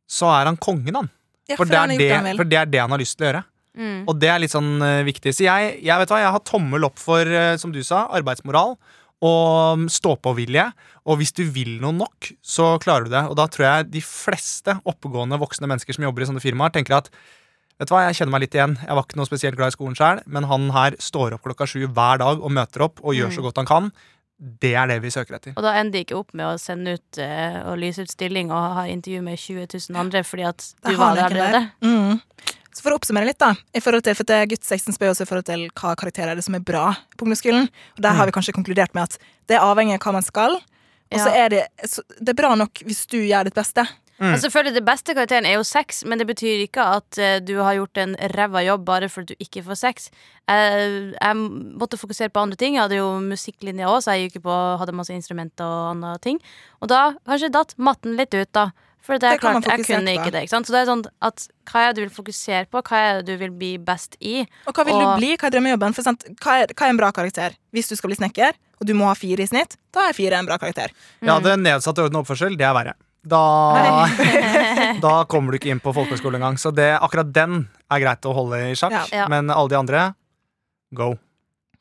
så 0.09 0.33
er 0.41 0.49
han 0.49 0.57
kongen, 0.57 0.95
han. 0.97 1.09
ja, 1.49 1.55
For 1.57 1.69
det 1.69 1.77
han 1.77 1.93
det, 2.01 2.09
for 2.37 2.49
det 2.49 2.57
er 2.65 2.65
det 2.65 2.81
han 2.81 2.93
har 2.97 3.01
lyst 3.01 3.17
til 3.19 3.27
å 3.27 3.29
gjøre. 3.29 3.43
Mm. 3.77 4.03
Og 4.07 4.17
det 4.21 4.29
er 4.29 4.41
litt 4.43 4.53
sånn 4.53 4.75
eh, 4.85 5.03
viktig. 5.07 5.33
Så 5.33 5.45
jeg, 5.47 5.77
jeg 5.81 5.99
vet 6.03 6.11
hva, 6.13 6.19
jeg 6.21 6.33
har 6.35 6.43
tommel 6.45 6.85
opp 6.85 6.99
for, 7.01 7.25
eh, 7.25 7.55
som 7.57 7.71
du 7.73 7.81
sa, 7.83 8.03
arbeidsmoral 8.13 8.75
og 9.23 9.79
mm, 9.79 9.85
stå-på-vilje. 9.89 10.65
Og 11.07 11.17
hvis 11.19 11.31
du 11.35 11.43
vil 11.55 11.77
noe 11.81 11.95
nok, 11.95 12.29
så 12.43 12.73
klarer 12.83 13.07
du 13.07 13.13
det. 13.15 13.23
Og 13.31 13.37
da 13.39 13.45
tror 13.51 13.65
jeg 13.69 13.87
de 13.93 14.01
fleste 14.03 14.75
oppegående 14.89 15.39
voksne 15.41 15.69
mennesker 15.71 15.95
som 15.95 16.03
jobber 16.05 16.25
i 16.25 16.27
sånne 16.31 16.43
firmaer, 16.43 16.73
tenker 16.75 16.99
at 17.01 17.09
Vet 17.81 17.89
du 17.89 17.95
hva, 17.95 18.03
Jeg 18.05 18.19
kjenner 18.19 18.31
meg 18.35 18.43
litt 18.43 18.53
igjen. 18.53 18.75
Jeg 18.85 18.93
var 18.95 19.03
ikke 19.07 19.17
noe 19.17 19.25
spesielt 19.25 19.55
glad 19.57 19.71
i 19.71 19.73
skolen 19.73 19.95
sjøl, 19.97 20.19
men 20.29 20.45
han 20.45 20.67
her 20.75 20.93
står 21.01 21.33
opp 21.33 21.41
klokka 21.47 21.65
sju 21.67 21.87
hver 21.89 22.19
dag 22.21 22.37
og 22.45 22.51
møter 22.53 22.83
opp 22.85 23.01
og 23.01 23.15
gjør 23.17 23.31
Mm. 23.31 23.33
så 23.33 23.41
godt 23.47 23.57
han 23.57 23.65
kan. 23.71 23.87
Det 24.61 24.75
er 24.77 24.87
det 24.91 24.99
vi 25.01 25.09
søker 25.09 25.35
etter. 25.39 25.55
Og 25.57 25.63
da 25.65 25.73
ender 25.79 25.91
de 25.97 26.03
ikke 26.05 26.19
opp 26.19 26.35
med 26.37 26.45
å 26.51 26.59
sende 26.61 26.93
ut 26.99 27.17
eh, 27.17 27.57
og 27.65 27.79
lyse 27.81 28.05
ut 28.05 28.11
stilling 28.13 28.51
og 28.53 28.77
ha 28.77 28.83
intervju 28.91 29.23
med 29.25 29.41
20 29.41 29.65
000 29.89 29.99
andre 29.99 30.21
fordi 30.23 30.45
at 30.51 30.67
du 30.85 30.93
var 31.01 31.15
der 31.17 31.25
allerede. 31.31 31.63
Mm. 31.81 32.21
Så 32.73 32.81
for 32.81 32.93
å 32.93 32.97
oppsummere 32.97 33.29
litt, 33.29 33.39
da. 33.41 33.53
I 33.75 33.81
forhold 33.83 34.05
til, 34.05 34.17
for 34.17 34.29
det 34.29 34.39
Gutt 34.51 34.65
16 34.65 34.95
spør 34.97 35.13
også 35.13 35.27
i 35.27 35.29
forhold 35.29 35.47
til 35.49 35.65
hva 35.77 35.93
karakterer 35.99 36.33
er 36.33 36.39
det 36.39 36.45
som 36.45 36.57
er 36.57 36.63
bra 36.65 36.89
på 37.17 37.27
ungdomsskolen. 37.27 37.69
Og 37.97 38.05
der 38.05 38.17
har 38.17 38.29
vi 38.29 38.35
kanskje 38.35 38.55
konkludert 38.55 38.95
med 38.97 39.11
at 39.11 39.19
det 39.51 39.59
er 39.59 39.65
avhengig 39.65 39.99
av 39.99 40.07
hva 40.07 40.15
man 40.17 40.25
skal. 40.25 40.57
Og 41.13 41.19
så 41.21 41.33
er 41.37 41.51
det, 41.53 41.65
så 41.85 42.01
det 42.17 42.33
er 42.33 42.39
bra 42.39 42.55
nok 42.57 42.81
hvis 42.87 43.05
du 43.11 43.19
gjør 43.21 43.45
ditt 43.45 43.57
beste. 43.57 43.85
Mm. 44.19 44.29
Altså, 44.29 44.45
selvfølgelig 44.45 44.75
Det 44.75 44.85
beste 44.85 45.13
karakteren 45.13 45.45
er 45.45 45.55
jo 45.57 45.63
sex, 45.65 46.03
men 46.05 46.19
det 46.19 46.27
betyr 46.29 46.63
ikke 46.63 46.83
at 46.97 47.17
uh, 47.19 47.39
du 47.41 47.57
har 47.59 47.73
gjort 47.73 47.97
en 47.97 48.15
ræva 48.35 48.61
jobb 48.63 48.85
bare 48.85 49.09
fordi 49.09 49.33
du 49.33 49.43
ikke 49.43 49.63
får 49.65 49.79
sex. 49.79 50.09
Uh, 50.49 51.11
jeg 51.17 51.35
måtte 51.35 51.97
fokusere 51.97 52.29
på 52.29 52.39
andre 52.39 52.55
ting. 52.55 52.75
Jeg 52.75 52.85
hadde 52.85 53.01
jo 53.01 53.09
musikklinja 53.19 53.89
òg, 53.89 54.03
så 54.03 54.15
jeg 54.15 54.29
gikk 54.29 54.43
på, 54.45 54.57
hadde 54.79 54.95
masse 54.95 55.13
instrumenter 55.13 55.65
og 55.65 55.95
andre 55.95 56.17
ting. 56.23 56.39
Og 56.81 56.89
da 56.93 57.15
kanskje 57.27 57.51
datt 57.53 57.73
matten 57.77 58.15
litt 58.19 58.33
ut, 58.33 58.51
da. 58.53 58.69
For 59.03 59.19
det 59.19 59.27
er 59.27 59.35
Det 59.35 59.41
klart, 59.43 59.65
jeg 59.67 59.83
kunne 59.83 60.11
ikke 60.15 60.31
det. 60.31 60.41
ikke 60.45 60.53
sant? 60.53 60.65
Så 60.69 60.71
det 60.71 60.79
er 60.79 60.87
sånn 60.87 61.01
at 61.27 61.47
hva 61.67 61.81
er 61.83 61.89
det 61.91 61.95
du 61.97 62.01
vil 62.05 62.13
fokusere 62.23 62.69
på? 62.71 62.79
Hva 62.87 62.99
er 63.03 63.17
det 63.21 63.25
du 63.33 63.37
vil 63.41 63.51
bli 63.51 63.71
best 63.77 64.15
i? 64.23 64.45
Og 64.65 64.73
hva 64.73 64.85
vil 64.87 64.95
Og- 64.95 65.01
du 65.03 65.19
bli? 65.19 65.31
Hva 65.35 65.49
er 65.49 65.55
drømmejobben? 65.57 65.93
For 65.97 66.01
sant, 66.07 66.23
hva, 66.39 66.61
er, 66.63 66.67
hva 66.71 66.87
er 66.87 66.89
en 66.93 66.97
bra 67.01 67.11
karakter? 67.11 67.57
Hvis 67.75 67.89
du 67.91 67.97
skal 67.99 68.09
bli 68.13 68.15
snekker, 68.15 68.53
og 68.79 68.87
du 68.87 68.93
må 68.95 69.05
ha 69.11 69.13
fire 69.13 69.43
i 69.43 69.45
snitt, 69.51 69.75
da 69.91 70.07
er 70.07 70.13
fire 70.15 70.39
en 70.39 70.45
bra 70.47 70.57
karakter. 70.57 70.89
Ja, 71.21 71.39
det 71.43 71.57
nedsatte 71.59 71.99
orden 72.05 72.15
og 72.15 72.23
oppførsel, 72.25 72.55
det 72.57 72.63
er 72.65 72.73
verre. 72.73 72.93
Da, 73.27 73.39
da 75.03 75.23
kommer 75.31 75.51
du 75.51 75.59
ikke 75.59 75.71
inn 75.71 75.79
på 75.83 75.93
folkehøyskole 75.95 76.39
engang. 76.39 76.57
Så 76.59 76.73
det, 76.75 76.89
akkurat 76.99 77.29
den 77.35 77.67
er 77.91 77.99
greit 78.03 78.25
å 78.27 78.33
holde 78.35 78.59
i 78.71 78.73
sjakk. 78.75 78.91
Ja. 78.91 79.03
Ja. 79.23 79.27
Men 79.31 79.49
alle 79.51 79.69
de 79.71 79.75
andre 79.79 80.15
go. 80.95 81.13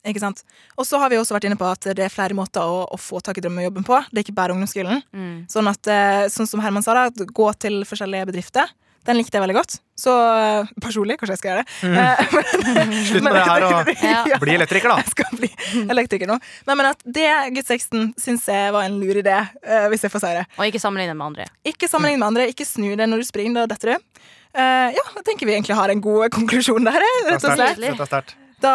Ikke 0.09 0.23
sant? 0.23 0.43
Og 0.77 0.87
så 0.89 0.99
har 0.99 1.13
vi 1.13 1.19
også 1.21 1.37
vært 1.37 1.47
inne 1.47 1.59
på 1.59 1.67
at 1.69 1.87
det 1.95 2.07
er 2.09 2.11
flere 2.13 2.35
måter 2.35 2.63
å, 2.67 2.83
å 2.91 2.99
få 2.99 3.21
tak 3.23 3.39
i 3.39 3.45
drømmejobben 3.45 3.85
på. 3.87 4.01
Det 4.11 4.19
er 4.23 4.27
ikke 4.27 4.39
bare 4.39 4.55
ungdomsskolen. 4.57 5.03
Mm. 5.15 5.35
Sånn 5.53 5.71
at, 5.71 5.87
eh, 5.87 6.25
sånn 6.33 6.49
som 6.51 6.63
Herman 6.65 6.83
sa, 6.83 6.97
da, 6.99 7.09
at 7.13 7.23
gå 7.31 7.51
til 7.63 7.83
forskjellige 7.87 8.33
bedrifter. 8.33 8.73
Den 9.07 9.19
likte 9.19 9.35
jeg 9.35 9.43
veldig 9.43 9.57
godt. 9.57 9.77
Så 9.99 10.13
eh, 10.15 10.69
personlig, 10.83 11.17
kanskje 11.19 11.35
jeg 11.35 11.41
skal 11.41 11.51
gjøre 11.53 11.63
det. 11.65 12.03
Eh, 12.03 13.01
Slutt 13.09 13.25
med 13.27 13.35
det 13.35 13.45
her 13.47 13.65
og 13.67 13.91
Ja. 14.03 14.39
bli 14.43 14.55
elektriker, 14.55 14.93
da. 14.93 14.99
Jeg 15.03 15.15
skal 15.15 15.41
bli 15.41 15.51
elektriker 15.91 16.31
nå. 16.31 16.37
Nei, 16.69 16.77
men 16.79 16.91
at 16.93 17.03
det, 17.07 17.27
gutt 17.57 17.71
16, 17.71 18.13
syns 18.23 18.47
jeg 18.51 18.75
var 18.75 18.87
en 18.87 19.01
lur 19.03 19.19
idé, 19.19 19.35
eh, 19.63 19.89
hvis 19.91 20.07
jeg 20.07 20.15
får 20.15 20.23
si 20.23 20.31
det. 20.39 20.45
Og 20.59 20.69
ikke 20.71 20.83
sammenligne 20.83 21.17
med 21.19 21.33
andre. 21.33 21.49
Ikke 21.67 21.91
sammenligne 21.91 22.23
med 22.23 22.31
andre, 22.31 22.47
ikke 22.55 22.67
snu 22.69 22.93
det 22.99 23.11
når 23.11 23.23
du 23.25 23.29
springer, 23.31 23.59
da 23.59 23.75
detter 23.75 23.95
du. 23.95 24.13
Uh, 24.53 24.93
ja, 24.93 25.03
jeg 25.17 25.25
tenker 25.25 25.49
vi 25.49 25.55
egentlig 25.57 25.79
har 25.79 25.89
en 25.89 26.03
god 26.05 26.29
konklusjon 26.35 26.85
der, 26.85 27.01
rett 27.01 27.39
og 27.41 27.55
slett. 27.57 27.79
Dette 27.81 28.05
er 28.05 28.11
sterkt. 28.11 28.35
Da, 28.63 28.75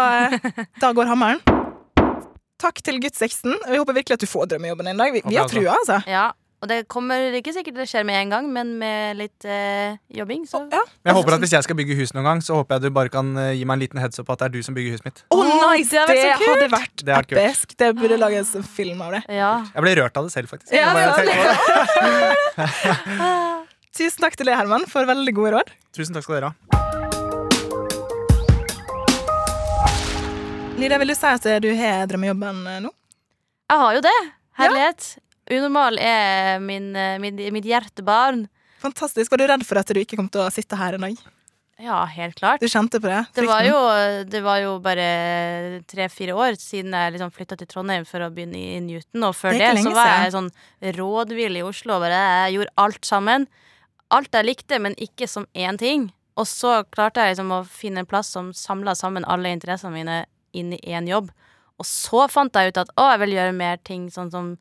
da 0.82 0.92
går 0.96 1.08
hammeren. 1.08 1.40
Takk 2.58 2.82
til 2.84 2.98
gutt 3.04 3.16
16. 3.16 3.54
Vi 3.70 3.78
håper 3.78 3.96
virkelig 3.96 4.18
at 4.18 4.26
du 4.26 4.30
får 4.30 4.50
drømmejobben 4.52 4.90
en 4.92 5.00
dag. 5.00 5.14
Vi, 5.14 5.22
vi 5.28 5.38
har 5.38 5.48
trua, 5.50 5.76
altså. 5.78 6.00
Ja, 6.10 6.32
og 6.58 6.70
det 6.72 6.88
kommer 6.90 7.36
ikke 7.38 7.52
sikkert 7.54 7.76
til 7.78 7.86
skjer 7.86 8.02
skje 8.02 8.08
med 8.10 8.18
en 8.18 8.32
gang, 8.34 8.48
men 8.50 8.72
med 8.82 9.20
litt 9.20 9.46
eh, 9.46 9.94
jobbing, 10.18 10.48
så 10.50 10.64
Ja. 10.74 10.82
Men 11.06 11.12
jeg 11.12 11.18
håper 11.20 11.36
at 11.36 11.44
Hvis 11.46 11.54
jeg 11.54 11.68
skal 11.68 11.78
bygge 11.78 11.98
hus 12.00 12.16
noen 12.18 12.26
gang, 12.26 12.42
så 12.42 12.58
håper 12.58 12.76
jeg 12.80 12.88
du 12.88 12.96
bare 12.98 13.14
kan 13.14 13.30
eh, 13.38 13.52
gi 13.60 13.68
meg 13.70 13.78
en 13.78 13.84
liten 13.86 14.02
heads 14.02 14.18
up 14.18 14.26
på 14.26 14.34
at 14.34 14.42
det 14.42 14.48
er 14.50 14.56
du 14.58 14.66
som 14.66 14.74
bygger 14.78 14.98
huset 14.98 15.06
mitt. 15.06 15.22
Å, 15.30 15.38
nice! 15.46 15.94
det 15.94 16.02
Det, 16.10 16.18
hadde 16.18 16.34
vært 16.34 16.42
så 16.42 16.50
hadde 16.50 16.72
vært 16.74 16.98
Det 16.98 17.14
hadde 17.14 17.14
vært 17.14 17.30
kult. 17.30 17.44
episk. 17.44 17.78
Det 17.78 17.92
burde 18.02 18.18
lages 18.24 18.56
en 18.58 18.66
film 18.80 19.06
av 19.06 19.20
det. 19.20 19.22
Ja. 19.38 19.54
Jeg 19.76 19.86
ble 19.86 19.96
rørt 20.02 20.18
av 20.18 20.26
det 20.26 20.34
selv, 20.34 20.50
faktisk. 20.50 20.74
Ja, 20.74 20.98
det 20.98 21.06
var 21.06 21.22
tenker 21.22 21.38
på 21.38 21.54
det. 22.58 23.64
Tusen 24.02 24.26
takk 24.26 24.42
til 24.42 24.50
deg, 24.50 24.58
Herman, 24.58 24.90
for 24.90 25.06
veldig 25.10 25.38
gode 25.38 25.60
råd. 25.60 25.74
Tusen 25.94 26.18
takk 26.18 26.26
skal 26.26 26.40
dere 26.40 26.54
ha. 26.54 26.87
Lida, 30.78 30.98
vil 31.02 31.10
du 31.10 31.16
si 31.18 31.26
at 31.26 31.46
du 31.64 31.72
har 31.74 32.04
drømmejobben 32.06 32.60
eh, 32.70 32.82
nå? 32.86 32.92
Jeg 33.72 33.82
har 33.82 33.96
jo 33.98 34.02
det. 34.06 34.18
Herlighet. 34.60 35.08
Unormal 35.50 35.98
er 35.98 36.60
min, 36.62 36.92
eh, 36.96 37.16
min, 37.24 37.40
mitt 37.56 37.66
hjertebarn. 37.66 38.44
Fantastisk. 38.84 39.34
Var 39.34 39.42
du 39.42 39.48
redd 39.50 39.66
for 39.66 39.82
at 39.82 39.90
du 39.90 39.98
ikke 39.98 40.20
kom 40.20 40.30
til 40.30 40.44
å 40.46 40.52
sitte 40.54 40.78
her 40.78 41.00
en 41.00 41.08
dag? 41.08 41.24
Ja, 41.82 42.04
helt 42.10 42.38
klart. 42.38 42.62
Du 42.62 42.70
kjente 42.70 43.02
på 43.02 43.10
det? 43.10 43.24
Det 43.34 43.48
var 43.50 43.66
jo, 43.66 43.82
det 44.30 44.44
var 44.46 44.62
jo 44.62 44.76
bare 44.86 45.82
tre-fire 45.90 46.38
år 46.38 46.62
siden 46.62 46.94
jeg 46.94 47.18
liksom 47.18 47.34
flytta 47.34 47.58
til 47.58 47.70
Trondheim 47.74 48.06
for 48.06 48.26
å 48.26 48.30
begynne 48.34 48.62
i 48.62 48.80
Newton. 48.86 49.26
Og 49.32 49.34
før 49.38 49.58
Det 49.58 49.74
det, 49.74 49.84
så 49.86 49.98
var 49.98 50.14
jeg 50.14 50.38
sånn 50.38 50.54
rådvill 51.02 51.58
i 51.58 51.66
Oslo. 51.66 51.98
Bare 52.06 52.22
jeg 52.22 52.58
gjorde 52.60 52.76
alt 52.86 53.14
sammen. 53.16 53.50
Alt 54.14 54.34
jeg 54.38 54.52
likte, 54.54 54.78
men 54.82 54.98
ikke 55.02 55.26
som 55.30 55.50
én 55.58 55.82
ting. 55.82 56.12
Og 56.38 56.46
så 56.50 56.84
klarte 56.94 57.26
jeg 57.26 57.34
liksom 57.34 57.54
å 57.58 57.64
finne 57.66 58.06
en 58.06 58.10
plass 58.10 58.30
som 58.30 58.54
samla 58.54 58.94
sammen 58.98 59.26
alle 59.26 59.58
interessene 59.58 59.98
mine 59.98 60.24
inn 60.60 60.74
i 60.76 60.82
én 60.94 61.10
jobb. 61.10 61.30
Og 61.78 61.86
så 61.86 62.26
fant 62.32 62.56
jeg 62.56 62.74
ut 62.74 62.82
at 62.82 62.94
å, 62.98 63.12
jeg 63.14 63.22
vil 63.26 63.36
gjøre 63.38 63.58
mer 63.58 63.82
ting 63.86 64.08
sånn 64.14 64.32
som 64.34 64.56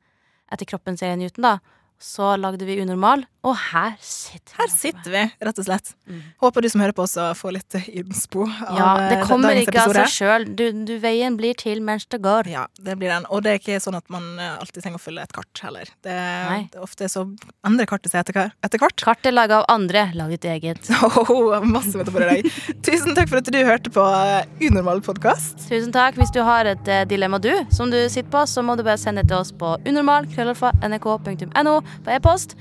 etter 0.52 0.68
kroppen 0.68 0.98
ser 1.00 1.16
Newton, 1.18 1.46
da. 1.46 1.54
Så 1.98 2.34
lagde 2.36 2.68
vi 2.68 2.78
Unormal, 2.82 3.24
og 3.46 3.54
her 3.70 3.94
sitter 4.02 4.50
vi. 4.50 4.58
Her 4.58 4.70
sitter 4.72 5.12
vi, 5.12 5.22
rett 5.46 5.58
og 5.60 5.66
slett. 5.68 5.92
Mm. 6.10 6.22
Håper 6.42 6.64
du 6.64 6.68
som 6.72 6.82
hører 6.82 6.94
på 6.96 7.04
også 7.04 7.26
får 7.38 7.54
litt 7.54 7.76
innspo 7.86 8.46
av 8.46 8.78
Ja, 8.78 8.88
det 9.06 9.18
eh, 9.20 9.26
kommer 9.28 9.52
dagens 9.52 9.68
ikke 9.70 9.84
av 9.84 9.94
seg 9.94 10.08
sjøl. 10.16 10.46
Du, 10.58 10.64
du, 10.88 10.94
veien 11.02 11.36
blir 11.38 11.54
til 11.58 11.82
mens 11.86 12.08
det 12.10 12.18
går. 12.24 12.50
Ja, 12.50 12.64
det 12.82 12.96
blir 12.98 13.12
den. 13.12 13.28
Og 13.30 13.44
det 13.44 13.52
er 13.52 13.60
ikke 13.60 13.78
sånn 13.82 13.98
at 13.98 14.06
man 14.12 14.24
eh, 14.42 14.56
alltid 14.58 14.82
trenger 14.82 14.98
å 14.98 15.04
følge 15.04 15.26
et 15.28 15.34
kart 15.36 15.62
heller. 15.62 15.92
Det, 16.02 16.16
det 16.16 16.80
er 16.80 16.86
ofte 16.86 17.10
så 17.12 17.20
endrer 17.66 17.86
kartet 17.90 18.10
seg 18.12 18.24
etter, 18.24 18.50
etter 18.66 18.82
hvert. 18.82 18.98
Kart 19.06 19.30
er 19.30 19.36
laga 19.36 19.60
av 19.60 19.68
andre, 19.76 20.08
lag 20.18 20.34
ditt 20.34 20.48
eget. 20.56 20.90
Oh, 21.26 21.62
masse 21.64 21.96
metaforer 21.96 22.28
i 22.28 22.42
dag. 22.42 22.46
Tusen 22.84 23.14
takk 23.16 23.30
for 23.30 23.38
at 23.40 23.48
du 23.50 23.58
hørte 23.66 23.90
på 23.94 24.02
eh, 24.02 24.66
Unormal 24.66 25.00
podkast. 25.06 25.56
Tusen 25.68 25.92
takk. 25.94 26.18
Hvis 26.18 26.32
du 26.34 26.40
har 26.46 26.68
et 26.70 26.86
dilemma 27.10 27.38
du 27.42 27.52
som 27.74 27.90
du 27.92 27.98
sitter 28.10 28.30
på, 28.32 28.42
så 28.50 28.62
må 28.66 28.76
du 28.78 28.84
bare 28.86 29.00
sende 29.00 29.22
det 29.22 29.30
til 29.32 29.38
oss 29.38 29.52
på 29.54 29.76
unormal.nrk.no 29.86 31.74
på 32.06 32.14
e-post. 32.18 32.56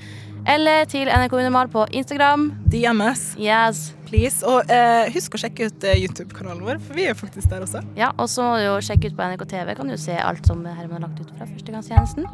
Eller 0.46 0.84
til 0.86 1.08
NRK 1.10 1.32
Unormal 1.40 1.68
på 1.72 1.86
Instagram. 1.90 2.48
DMS, 2.70 3.32
Yes. 3.40 3.92
please. 4.06 4.44
Og 4.46 4.70
eh, 4.70 5.08
husk 5.14 5.34
å 5.34 5.40
sjekke 5.42 5.66
ut 5.70 5.84
eh, 5.90 5.96
YouTube-kanalen 6.04 6.62
vår, 6.62 6.78
for 6.86 6.94
vi 6.94 7.08
er 7.10 7.16
faktisk 7.18 7.50
der 7.50 7.64
også. 7.66 7.82
Ja, 7.98 8.12
og 8.16 8.28
så 8.30 8.44
må 8.46 8.52
du 8.60 8.66
jo 8.68 8.76
sjekke 8.86 9.10
ut 9.10 9.16
på 9.18 9.26
NRK 9.26 9.42
TV, 9.50 9.74
kan 9.80 9.90
du 9.90 9.96
se 9.98 10.14
alt 10.14 10.46
som 10.46 10.62
Herman 10.64 11.00
har 11.02 11.08
lagt 11.08 11.18
ut 11.24 11.32
fra 11.36 11.48
Førstegangstjenesten. 11.50 12.28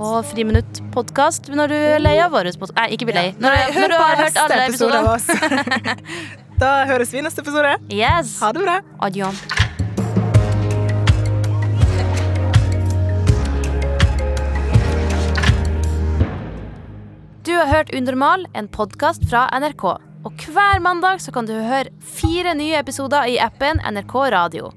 Og 0.00 0.22
Friminutt-podkast 0.30 1.50
når 1.52 1.68
du 1.68 1.76
er 1.76 2.00
lei 2.00 2.14
av 2.24 2.32
våre 2.32 2.48
podkast. 2.56 2.78
Nei, 2.80 2.88
ikke 2.96 3.10
bli 3.10 3.18
lei. 3.18 3.26
Når, 3.36 3.58
Nei, 3.58 3.66
når 3.76 3.92
du 3.92 3.98
har 4.00 4.22
hørt 4.22 4.40
alle 4.46 4.62
episode 4.70 5.02
episodene. 5.02 5.12
oss. 5.12 5.98
da 6.62 6.72
høres 6.88 7.12
vi 7.12 7.20
i 7.20 7.26
neste 7.28 7.44
episode. 7.44 7.76
Yes. 7.92 8.38
Ha 8.40 8.54
det 8.56 8.64
bra. 8.64 8.80
Adjø. 9.04 9.61
Har 17.62 17.76
hørt 17.76 17.94
Undermal, 17.94 18.46
en 18.58 18.66
podkast 18.68 19.22
fra 19.30 19.44
NRK. 19.54 19.84
Og 20.26 20.46
hver 20.50 20.80
mandag 20.82 21.20
så 21.22 21.30
kan 21.34 21.46
du 21.46 21.54
høre 21.54 21.92
fire 22.02 22.56
nye 22.58 22.74
episoder 22.80 23.28
i 23.30 23.38
appen 23.38 23.78
NRK 23.86 24.14
Radio. 24.34 24.70